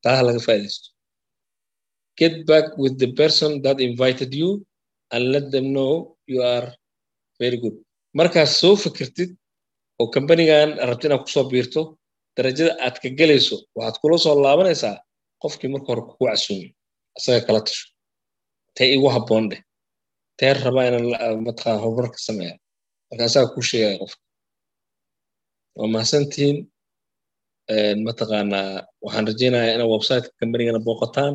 Taa 0.05 0.21
laga 0.27 0.41
faa'iidaysto. 0.47 0.89
Get 2.21 2.35
back 2.51 2.67
with 2.83 2.95
the 3.03 3.11
person 3.21 3.51
that 3.65 3.77
invited 3.89 4.31
you 4.41 4.51
and 5.13 5.23
let 5.35 5.47
them 5.55 5.67
know 5.77 5.93
you 6.33 6.41
are 6.55 6.67
very 7.43 7.59
good. 7.63 7.77
Markaad 8.19 8.49
soo 8.61 8.75
fikirtid 8.85 9.31
oo 10.01 10.07
kambanigan 10.15 10.71
rabti 10.89 11.05
inaad 11.09 11.23
ku 11.25 11.31
soo 11.37 11.45
biirto 11.53 11.81
darajada 12.37 12.73
aad 12.85 12.97
ka 13.03 13.09
gelayso 13.19 13.57
waxaad 13.77 13.97
kula 14.03 14.17
soo 14.25 14.35
laabanaysaa 14.45 14.95
qofkii 15.43 15.71
marka 15.75 15.89
hore 15.93 16.03
kugu 16.09 16.25
casuumi. 16.31 16.69
Asaga 17.19 17.41
kala 17.47 17.61
tasho 17.67 17.87
tee 18.77 18.89
igu 18.97 19.09
habboon 19.15 19.45
dheh. 19.51 19.63
Tee 20.39 20.53
rabaa 20.65 20.85
inaan 20.89 21.05
horumar 21.83 22.09
ka 22.15 22.19
sameeya 22.27 22.55
marka 23.09 23.23
asaga 23.29 23.49
kuu 23.55 23.65
sheegaya 23.71 23.97
qofka. 24.03 24.23
Waa 25.79 25.89
mahadsantihiin 25.95 26.57
mataqaanaa 28.07 28.69
waxaan 29.05 29.27
rajaynayaa 29.31 29.75
inaad 29.77 29.91
websiteka 29.95 30.29
kambanigana 30.41 30.81
booqataan. 30.87 31.35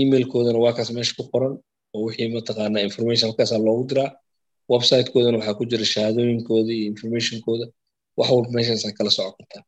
Emailkoodana 0.00 0.58
waa 0.64 0.72
kaas 0.76 0.90
meesha 0.96 1.14
ku 1.18 1.24
qoran 1.32 1.54
oo 1.94 2.00
wixii 2.06 2.28
mataqaanaa 2.36 2.82
information 2.88 3.26
halkaasaa 3.28 3.60
loogu 3.66 3.84
diraa. 3.90 4.10
Websitekoodana 4.72 5.36
waxaa 5.38 5.58
ku 5.58 5.64
jira 5.70 5.84
shahaadooyinkooda 5.92 6.72
iyo 6.78 6.86
informationkooda. 6.92 7.66
Wax 8.18 8.28
walba 8.32 8.50
meeshaasaa 8.56 8.92
kala 8.98 9.10
soco 9.16 9.32
kartaa 9.38 9.62